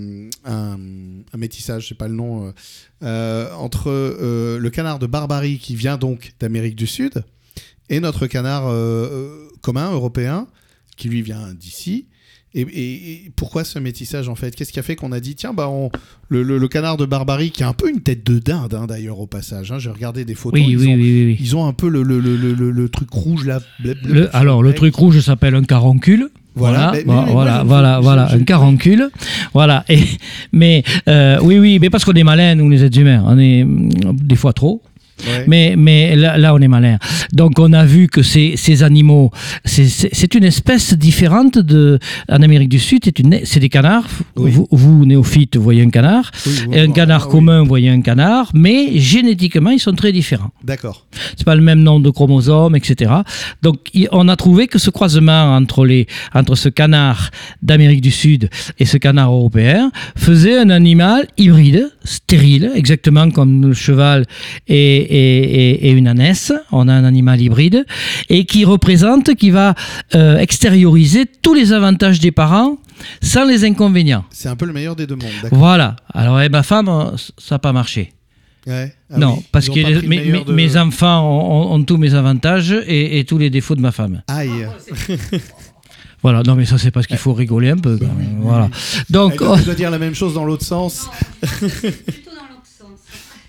un, 0.44 0.76
un, 1.32 1.38
métissage, 1.38 1.84
je 1.84 1.88
sais 1.90 1.94
pas 1.94 2.08
le 2.08 2.14
nom, 2.14 2.52
euh, 3.02 3.52
entre 3.54 3.90
le 3.90 4.70
canard 4.70 4.98
de 4.98 5.06
Barbarie 5.06 5.58
qui 5.58 5.76
vient 5.76 5.98
donc 5.98 6.32
d'Amérique 6.40 6.74
du 6.76 6.88
Sud 6.88 7.24
et 7.90 8.00
notre 8.00 8.26
canard 8.26 8.64
commun 9.60 9.92
européen 9.92 10.48
qui 10.96 11.08
lui 11.08 11.22
vient 11.22 11.54
d'ici. 11.54 12.08
Et, 12.56 13.32
pourquoi 13.34 13.64
ce 13.64 13.78
métissage 13.80 14.28
en 14.28 14.36
fait? 14.36 14.54
Qu'est-ce 14.54 14.72
qui 14.72 14.78
a 14.78 14.82
fait 14.82 14.94
qu'on 14.94 15.10
a 15.10 15.18
dit 15.18 15.34
tiens 15.34 15.52
bah 15.52 15.68
le, 16.28 16.68
canard 16.68 16.96
de 16.96 17.04
Barbarie 17.04 17.50
qui 17.50 17.64
a 17.64 17.68
un 17.68 17.72
peu 17.72 17.90
une 17.90 18.00
tête 18.00 18.24
de 18.24 18.38
dinde 18.38 18.74
hein, 18.74 18.86
d'ailleurs 18.86 19.18
au 19.18 19.26
passage. 19.26 19.72
Hein, 19.72 19.78
J'ai 19.78 19.90
regardé 19.90 20.24
des 20.24 20.34
photos. 20.34 20.60
Oui, 20.60 20.66
ils, 20.70 20.78
oui, 20.78 20.88
ont, 20.88 20.94
oui, 20.94 21.36
ils, 21.40 21.56
ont, 21.56 21.66
un 21.66 21.72
peu 21.72 21.88
le, 21.88 22.88
truc 22.88 23.10
rouge 23.10 23.44
là. 23.44 23.60
alors 24.32 24.62
le 24.62 24.72
truc 24.72 24.94
rouge 24.94 25.20
s'appelle 25.20 25.54
un 25.54 25.64
caroncule. 25.64 26.30
Voilà, 26.56 26.92
voilà, 27.04 27.64
voilà, 27.64 27.98
voilà, 28.00 28.32
un 28.32 28.44
caroncule. 28.44 29.10
Voilà. 29.52 29.84
Et, 29.88 29.98
mais 30.52 30.84
euh, 31.08 31.38
oui, 31.42 31.58
oui, 31.58 31.78
mais 31.80 31.90
parce 31.90 32.04
qu'on 32.04 32.12
est 32.12 32.22
malin, 32.22 32.54
nous 32.54 32.70
les 32.70 32.84
êtres 32.84 32.98
humains, 32.98 33.24
on 33.26 33.38
est 33.38 33.66
des 33.66 34.36
fois 34.36 34.52
trop. 34.52 34.80
Mais, 35.46 35.74
mais 35.76 36.16
là, 36.16 36.54
on 36.54 36.58
est 36.58 36.68
malin. 36.68 36.98
Donc, 37.32 37.58
on 37.58 37.72
a 37.72 37.84
vu 37.84 38.08
que 38.08 38.22
ces, 38.22 38.54
ces 38.56 38.82
animaux, 38.82 39.30
c'est 39.64 40.34
une 40.34 40.44
espèce 40.44 40.94
différente 40.94 41.58
de, 41.58 41.98
en 42.28 42.42
Amérique 42.42 42.68
du 42.68 42.78
Sud. 42.78 43.02
C'est 43.44 43.60
des 43.60 43.68
canards. 43.68 44.08
Vous, 44.34 44.66
vous, 44.70 45.06
néophytes, 45.06 45.56
voyez 45.56 45.82
un 45.82 45.90
canard. 45.90 46.30
et 46.72 46.80
un 46.80 46.90
canard 46.90 47.26
ah 47.28 47.30
commun, 47.30 47.62
voyez 47.62 47.90
un 47.90 48.00
canard. 48.00 48.50
Mais 48.54 48.98
génétiquement, 48.98 49.70
ils 49.70 49.80
sont 49.80 49.94
très 49.94 50.12
différents. 50.12 50.50
D'accord. 50.62 51.06
C'est 51.36 51.44
pas 51.44 51.56
le 51.56 51.62
même 51.62 51.80
nombre 51.80 52.04
de 52.04 52.10
chromosomes, 52.10 52.76
etc. 52.76 53.12
Donc, 53.62 53.90
on 54.12 54.28
a 54.28 54.36
trouvé 54.36 54.66
que 54.66 54.78
ce 54.78 54.90
croisement 54.90 55.54
entre, 55.54 55.84
les, 55.84 56.06
entre 56.34 56.54
ce 56.54 56.68
canard 56.68 57.30
d'Amérique 57.62 58.00
du 58.00 58.10
Sud 58.10 58.50
et 58.78 58.84
ce 58.84 58.96
canard 58.96 59.32
européen 59.32 59.90
faisait 60.16 60.58
un 60.58 60.70
animal 60.70 61.26
hybride, 61.38 61.90
stérile, 62.04 62.72
exactement 62.74 63.30
comme 63.30 63.68
le 63.68 63.74
cheval 63.74 64.24
et 64.68 65.13
et, 65.14 65.90
une 65.90 66.08
ânesse. 66.08 66.52
On 66.72 66.88
a 66.88 66.92
un 66.92 67.04
animal 67.04 67.40
hybride 67.40 67.84
et 68.28 68.44
qui 68.44 68.64
représente, 68.64 69.34
qui 69.34 69.50
va 69.50 69.74
euh, 70.14 70.38
extérioriser 70.38 71.26
tous 71.26 71.54
les 71.54 71.72
avantages 71.72 72.20
des 72.20 72.32
parents 72.32 72.78
sans 73.20 73.44
les 73.44 73.64
inconvénients. 73.64 74.24
C'est 74.30 74.48
un 74.48 74.56
peu 74.56 74.66
le 74.66 74.72
meilleur 74.72 74.96
des 74.96 75.06
deux 75.06 75.16
mondes. 75.16 75.30
Voilà. 75.50 75.96
Alors, 76.12 76.40
eh, 76.40 76.48
ma 76.48 76.62
femme, 76.62 77.12
ça 77.38 77.54
n'a 77.56 77.58
pas 77.58 77.72
marché. 77.72 78.12
Ah 78.66 78.86
non, 79.18 79.42
parce 79.52 79.68
que 79.68 80.06
mes, 80.52 80.76
enfants 80.78 81.72
ont, 81.72 81.82
tous 81.84 81.98
mes 81.98 82.14
avantages 82.14 82.74
et, 82.86 83.24
tous 83.28 83.38
les 83.38 83.50
défauts 83.50 83.74
de 83.74 83.80
ma 83.80 83.92
femme. 83.92 84.22
Aïe. 84.28 84.66
Voilà, 86.24 86.42
non 86.42 86.54
mais 86.54 86.64
ça 86.64 86.78
c'est 86.78 86.90
parce 86.90 87.06
qu'il 87.06 87.18
faut 87.18 87.34
rigoler 87.34 87.68
un 87.68 87.76
peu. 87.76 87.98
Voilà. 88.40 88.70
Donc, 89.10 89.42
on 89.42 89.58
doit 89.58 89.74
dire 89.76 89.90
la 89.90 89.98
même 89.98 90.14
chose 90.14 90.32
dans 90.32 90.46
l'autre 90.46 90.64
sens. 90.64 91.10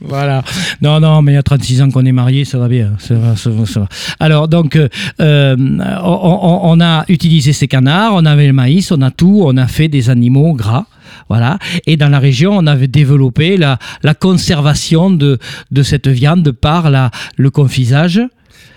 Voilà. 0.07 0.43
Non, 0.81 0.99
non, 0.99 1.21
mais 1.21 1.33
il 1.33 1.35
y 1.35 1.37
a 1.37 1.43
36 1.43 1.81
ans 1.81 1.89
qu'on 1.89 2.05
est 2.05 2.11
mariés, 2.11 2.45
ça 2.45 2.57
va 2.57 2.67
bien. 2.67 2.93
Ça 2.99 3.15
va, 3.15 3.35
ça 3.35 3.49
va, 3.49 3.87
Alors, 4.19 4.47
donc, 4.47 4.75
euh, 4.75 4.87
euh, 5.19 5.55
on, 6.03 6.79
a 6.81 7.05
utilisé 7.07 7.53
ces 7.53 7.67
canards, 7.67 8.13
on 8.13 8.25
avait 8.25 8.47
le 8.47 8.53
maïs, 8.53 8.91
on 8.91 9.01
a 9.01 9.11
tout, 9.11 9.43
on 9.45 9.57
a 9.57 9.67
fait 9.67 9.87
des 9.87 10.09
animaux 10.09 10.53
gras. 10.53 10.85
Voilà. 11.29 11.57
Et 11.85 11.97
dans 11.97 12.09
la 12.09 12.19
région, 12.19 12.55
on 12.57 12.67
avait 12.67 12.87
développé 12.87 13.57
la, 13.57 13.79
la 14.03 14.13
conservation 14.13 15.09
de, 15.09 15.39
de 15.71 15.83
cette 15.83 16.07
viande 16.07 16.51
par 16.51 16.89
la, 16.89 17.11
le 17.37 17.49
confisage. 17.49 18.21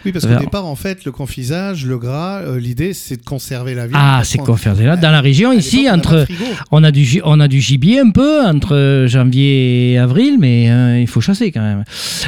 Oui, 0.05 0.13
parce 0.13 0.27
qu'au 0.27 0.39
départ, 0.39 0.67
en 0.67 0.77
fait, 0.77 1.05
le 1.05 1.13
confisage, 1.13 1.85
le 1.85 1.99
gras, 1.99 2.41
euh, 2.41 2.59
l'idée, 2.59 2.93
c'est 2.93 3.17
de 3.17 3.25
conserver 3.25 3.75
la 3.75 3.87
viande. 3.87 4.01
Ah, 4.03 4.21
c'est 4.25 4.39
conserver 4.39 4.87
là. 4.87 4.97
Dans 4.97 5.11
la 5.11 5.21
région, 5.21 5.53
ici, 5.53 5.91
entre, 5.91 6.27
on 6.71 6.85
a, 6.85 6.91
du, 6.91 7.21
on 7.25 7.41
a 7.41 7.49
du 7.49 7.61
gibier 7.61 8.01
un 8.01 8.11
peu 8.11 8.45
entre 8.45 9.05
janvier 9.09 9.93
et 9.93 9.99
avril, 9.99 10.37
mais 10.39 10.71
euh, 10.71 11.01
il 11.01 11.07
faut 11.07 11.21
chasser 11.21 11.51
quand 11.51 11.63
même. 11.63 11.85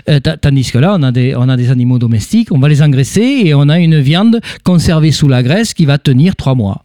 Euh, 0.09 0.21
tandis 0.21 0.71
que 0.71 0.79
là, 0.79 0.97
on 0.99 1.03
a, 1.03 1.13
des, 1.13 1.35
on 1.37 1.49
a 1.49 1.57
des 1.57 1.71
animaux 1.71 1.99
domestiques, 1.99 2.53
on 2.53 2.59
va 2.59 2.69
les 2.69 2.83
engraisser 2.83 3.43
et 3.45 3.55
on 3.55 3.69
a 3.69 3.79
une 3.79 4.01
viande 4.01 4.41
conservée 4.65 5.13
sous 5.13 5.29
la 5.29 5.43
graisse 5.43 5.75
qui 5.75 5.87
va 5.87 5.99
tenir 5.99 6.37
trois 6.37 6.55
mois. 6.55 6.85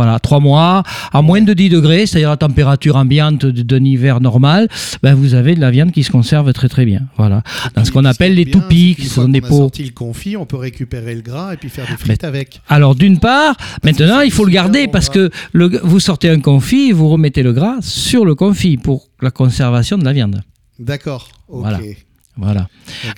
Voilà, 0.00 0.18
trois 0.18 0.40
mois, 0.40 0.82
à 1.12 1.20
moins 1.20 1.42
de 1.42 1.52
10 1.52 1.68
degrés, 1.68 2.06
c'est-à-dire 2.06 2.30
la 2.30 2.38
température 2.38 2.96
ambiante 2.96 3.44
d'un 3.44 3.84
hiver 3.84 4.22
normal, 4.22 4.66
ben 5.02 5.12
vous 5.12 5.34
avez 5.34 5.54
de 5.54 5.60
la 5.60 5.70
viande 5.70 5.92
qui 5.92 6.04
se 6.04 6.10
conserve 6.10 6.54
très 6.54 6.70
très 6.70 6.86
bien. 6.86 7.02
Voilà, 7.18 7.42
dans 7.74 7.84
ce 7.84 7.92
qu'on 7.92 8.06
appelle 8.06 8.34
les 8.34 8.46
toupies, 8.46 8.94
qui 8.98 9.04
sont 9.04 9.28
des 9.28 9.42
pots. 9.42 9.70
le 9.78 9.90
confit, 9.90 10.38
on 10.38 10.46
peut 10.46 10.56
récupérer 10.56 11.14
le 11.14 11.20
gras 11.20 11.52
et 11.52 11.58
puis 11.58 11.68
faire 11.68 11.86
des 11.86 11.98
frites 11.98 12.24
avec. 12.24 12.62
Alors 12.66 12.94
d'une 12.94 13.18
part, 13.18 13.54
maintenant 13.84 14.20
il 14.20 14.30
faut 14.30 14.46
le 14.46 14.52
garder 14.52 14.88
parce 14.88 15.10
que 15.10 15.28
le, 15.52 15.68
vous 15.82 16.00
sortez 16.00 16.30
un 16.30 16.40
confit 16.40 16.88
et 16.88 16.92
vous 16.94 17.10
remettez 17.10 17.42
le 17.42 17.52
gras 17.52 17.76
sur 17.82 18.24
le 18.24 18.34
confit 18.34 18.78
pour 18.78 19.08
la 19.20 19.30
conservation 19.30 19.98
de 19.98 20.04
la 20.06 20.14
viande. 20.14 20.40
D'accord. 20.78 21.28
Voilà. 21.46 21.78
Voilà. 22.40 22.68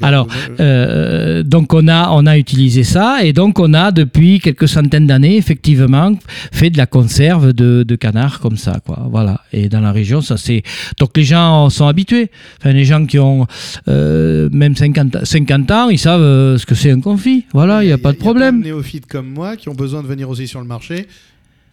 Alors, 0.01 0.27
euh, 0.61 1.43
donc 1.43 1.73
on 1.75 1.89
a, 1.89 2.11
on 2.11 2.27
a 2.27 2.37
utilisé 2.37 2.83
ça 2.83 3.25
et 3.25 3.33
donc 3.33 3.59
on 3.59 3.73
a 3.73 3.93
depuis 3.93 4.41
quelques 4.41 4.69
centaines 4.69 5.07
d'années 5.07 5.37
effectivement 5.37 6.13
fait 6.53 6.71
de 6.71 6.77
la 6.77 6.87
conserve 6.87 7.53
de, 7.53 7.85
de 7.87 7.97
canards 7.97 8.41
comme 8.41 8.57
ça, 8.57 8.81
quoi. 8.85 9.07
Voilà. 9.11 9.41
Et 9.53 9.69
dans 9.69 9.81
la 9.81 9.93
région, 9.93 10.21
ça 10.21 10.37
c'est. 10.37 10.63
Donc 10.99 11.17
les 11.17 11.25
gens 11.25 11.71
sont 11.71 11.87
habitués. 11.87 12.31
Enfin, 12.59 12.73
les 12.73 12.85
gens 12.85 13.07
qui 13.07 13.19
ont 13.19 13.47
euh, 13.89 14.49
même 14.53 14.77
50, 14.77 15.25
50 15.25 15.71
ans, 15.71 15.89
ils 15.89 15.99
savent 15.99 16.21
euh, 16.21 16.59
ce 16.59 16.67
que 16.67 16.75
c'est 16.75 16.91
un 16.91 17.01
confit. 17.01 17.45
Voilà, 17.53 17.83
il 17.83 17.87
n'y 17.87 17.93
a, 17.93 17.99
pas 17.99 18.13
de 18.13 18.19
problème. 18.19 18.59
Y 18.59 18.63
a 18.63 18.65
néophytes 18.65 19.07
comme 19.07 19.29
moi 19.29 19.57
qui 19.57 19.69
ont 19.69 19.75
besoin 19.75 20.03
de 20.03 20.09
venir 20.09 20.29
aussi 20.29 20.47
sur 20.47 20.61
le 20.61 20.67
marché 20.67 21.07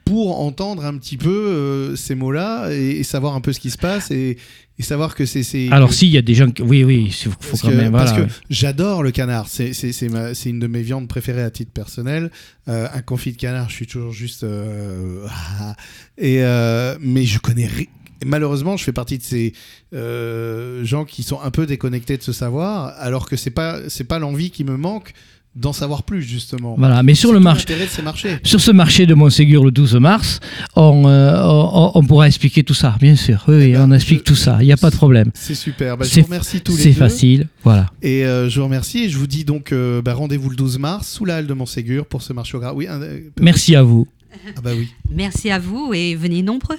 pour 0.10 0.40
entendre 0.40 0.84
un 0.86 0.98
petit 0.98 1.18
peu 1.18 1.96
ces 1.96 2.16
mots-là 2.16 2.72
et, 2.72 3.04
savoir 3.04 3.36
un 3.36 3.42
peu 3.42 3.54
ce 3.54 3.60
qui 3.60 3.70
se 3.70 3.78
passe 3.78 4.10
et, 4.10 4.38
et 4.80 4.84
savoir 4.84 5.14
que 5.14 5.26
c'est. 5.26 5.70
Alors, 5.72 5.94
si, 5.94 6.08
il 6.08 6.14
y 6.14 6.18
a 6.18 6.22
des 6.22 6.34
gens. 6.34 6.50
Qui... 6.50 6.62
Oui, 6.62 6.86
oui, 6.86 7.08
il 7.08 7.14
faut 7.14 7.58
quand 7.58 7.72
même. 7.72 7.92
Parce 7.92 8.14
que 8.14 8.26
j'adore 8.50 9.04
le 9.04 9.12
canard. 9.12 9.48
C'est 9.50 10.46
une 10.46 10.60
de 10.60 10.68
mes 10.68 10.82
viandes 10.82 11.08
préférées 11.10 11.44
à 11.44 11.52
titre 11.52 11.72
personnel. 11.72 12.32
Euh, 12.70 12.88
un 12.94 13.02
confit 13.02 13.34
de 13.34 13.38
canard, 13.38 13.70
je 13.70 13.76
suis 13.76 13.88
toujours 13.88 14.14
juste. 14.14 14.44
Euh, 14.44 15.28
et, 16.18 16.44
euh, 16.44 16.98
mais 17.02 17.26
je 17.26 17.40
connais. 17.40 17.70
Malheureusement, 18.26 18.78
je 18.78 18.86
fais 18.86 18.94
partie 18.94 19.18
de 19.18 19.24
ces 19.24 19.54
gens 19.92 21.04
qui 21.04 21.24
sont 21.24 21.42
un 21.42 21.52
peu 21.52 21.66
déconnectés 21.66 22.18
de 22.18 22.24
ce 22.24 22.32
savoir, 22.32 22.94
alors 22.98 23.28
que 23.28 23.36
c'est 23.36 23.52
pas 23.52 23.82
c'est 23.90 24.06
pas 24.06 24.18
l'envie 24.18 24.50
qui 24.50 24.64
me 24.64 24.78
manque 24.78 25.14
d'en 25.56 25.74
savoir 25.74 26.04
plus 26.04 26.22
justement. 26.22 26.76
Voilà, 26.78 27.04
mais 27.04 27.16
sur 27.16 27.34
le 27.34 27.40
marché, 27.40 27.66
sur 28.44 28.62
ce 28.62 28.72
marché 28.72 29.06
de 29.06 29.14
Montségur 29.14 29.66
le 29.66 29.72
12 29.72 29.96
mars, 29.96 30.40
on, 30.76 31.08
euh, 31.08 31.92
on, 31.96 32.04
pourra 32.04 32.28
expliquer 32.28 32.64
tout 32.64 32.74
ça, 32.74 32.96
bien 33.00 33.16
sûr. 33.16 33.44
Oui, 33.48 33.56
eh 33.70 33.74
ben, 33.74 33.90
on 33.90 33.94
explique 33.94 34.24
tout 34.24 34.36
ça, 34.36 34.58
il 34.62 34.66
n'y 34.66 34.72
a 34.72 34.78
pas 34.78 34.90
de 34.90 34.96
problème. 34.96 35.32
C'est 35.34 35.56
super. 35.56 35.98
Bah, 35.98 36.06
je 36.10 36.20
vous 36.20 36.26
remercie 36.26 36.62
tous 36.62 36.78
les 36.78 36.78
deux. 36.78 36.84
C'est 36.84 36.94
facile, 36.94 37.48
voilà. 37.64 37.88
Et 38.02 38.26
euh, 38.26 38.50
je 38.50 38.60
vous 38.60 38.66
remercie 38.66 39.06
et 39.06 39.10
je 39.10 39.18
vous 39.18 39.28
dis 39.28 39.44
donc 39.44 39.72
euh, 39.72 40.02
bah, 40.02 40.14
rendez-vous 40.14 40.50
le 40.50 40.56
12 40.56 40.80
mars 40.80 41.08
sous 41.10 41.26
la 41.26 41.38
halle 41.38 41.48
de 41.48 41.54
Montségur 41.54 42.06
pour 42.06 42.22
ce 42.22 42.34
marché 42.34 42.56
au 42.58 42.60
gras. 42.60 42.74
Oui. 42.74 42.88
Merci 43.42 43.76
à 43.76 43.84
vous. 43.84 44.08
Ah 44.56 44.62
bah 44.62 44.72
oui. 44.76 44.90
Merci 45.10 45.50
à 45.50 45.60
vous 45.60 45.92
et 45.94 46.16
venez 46.16 46.44
nombreux. 46.44 46.78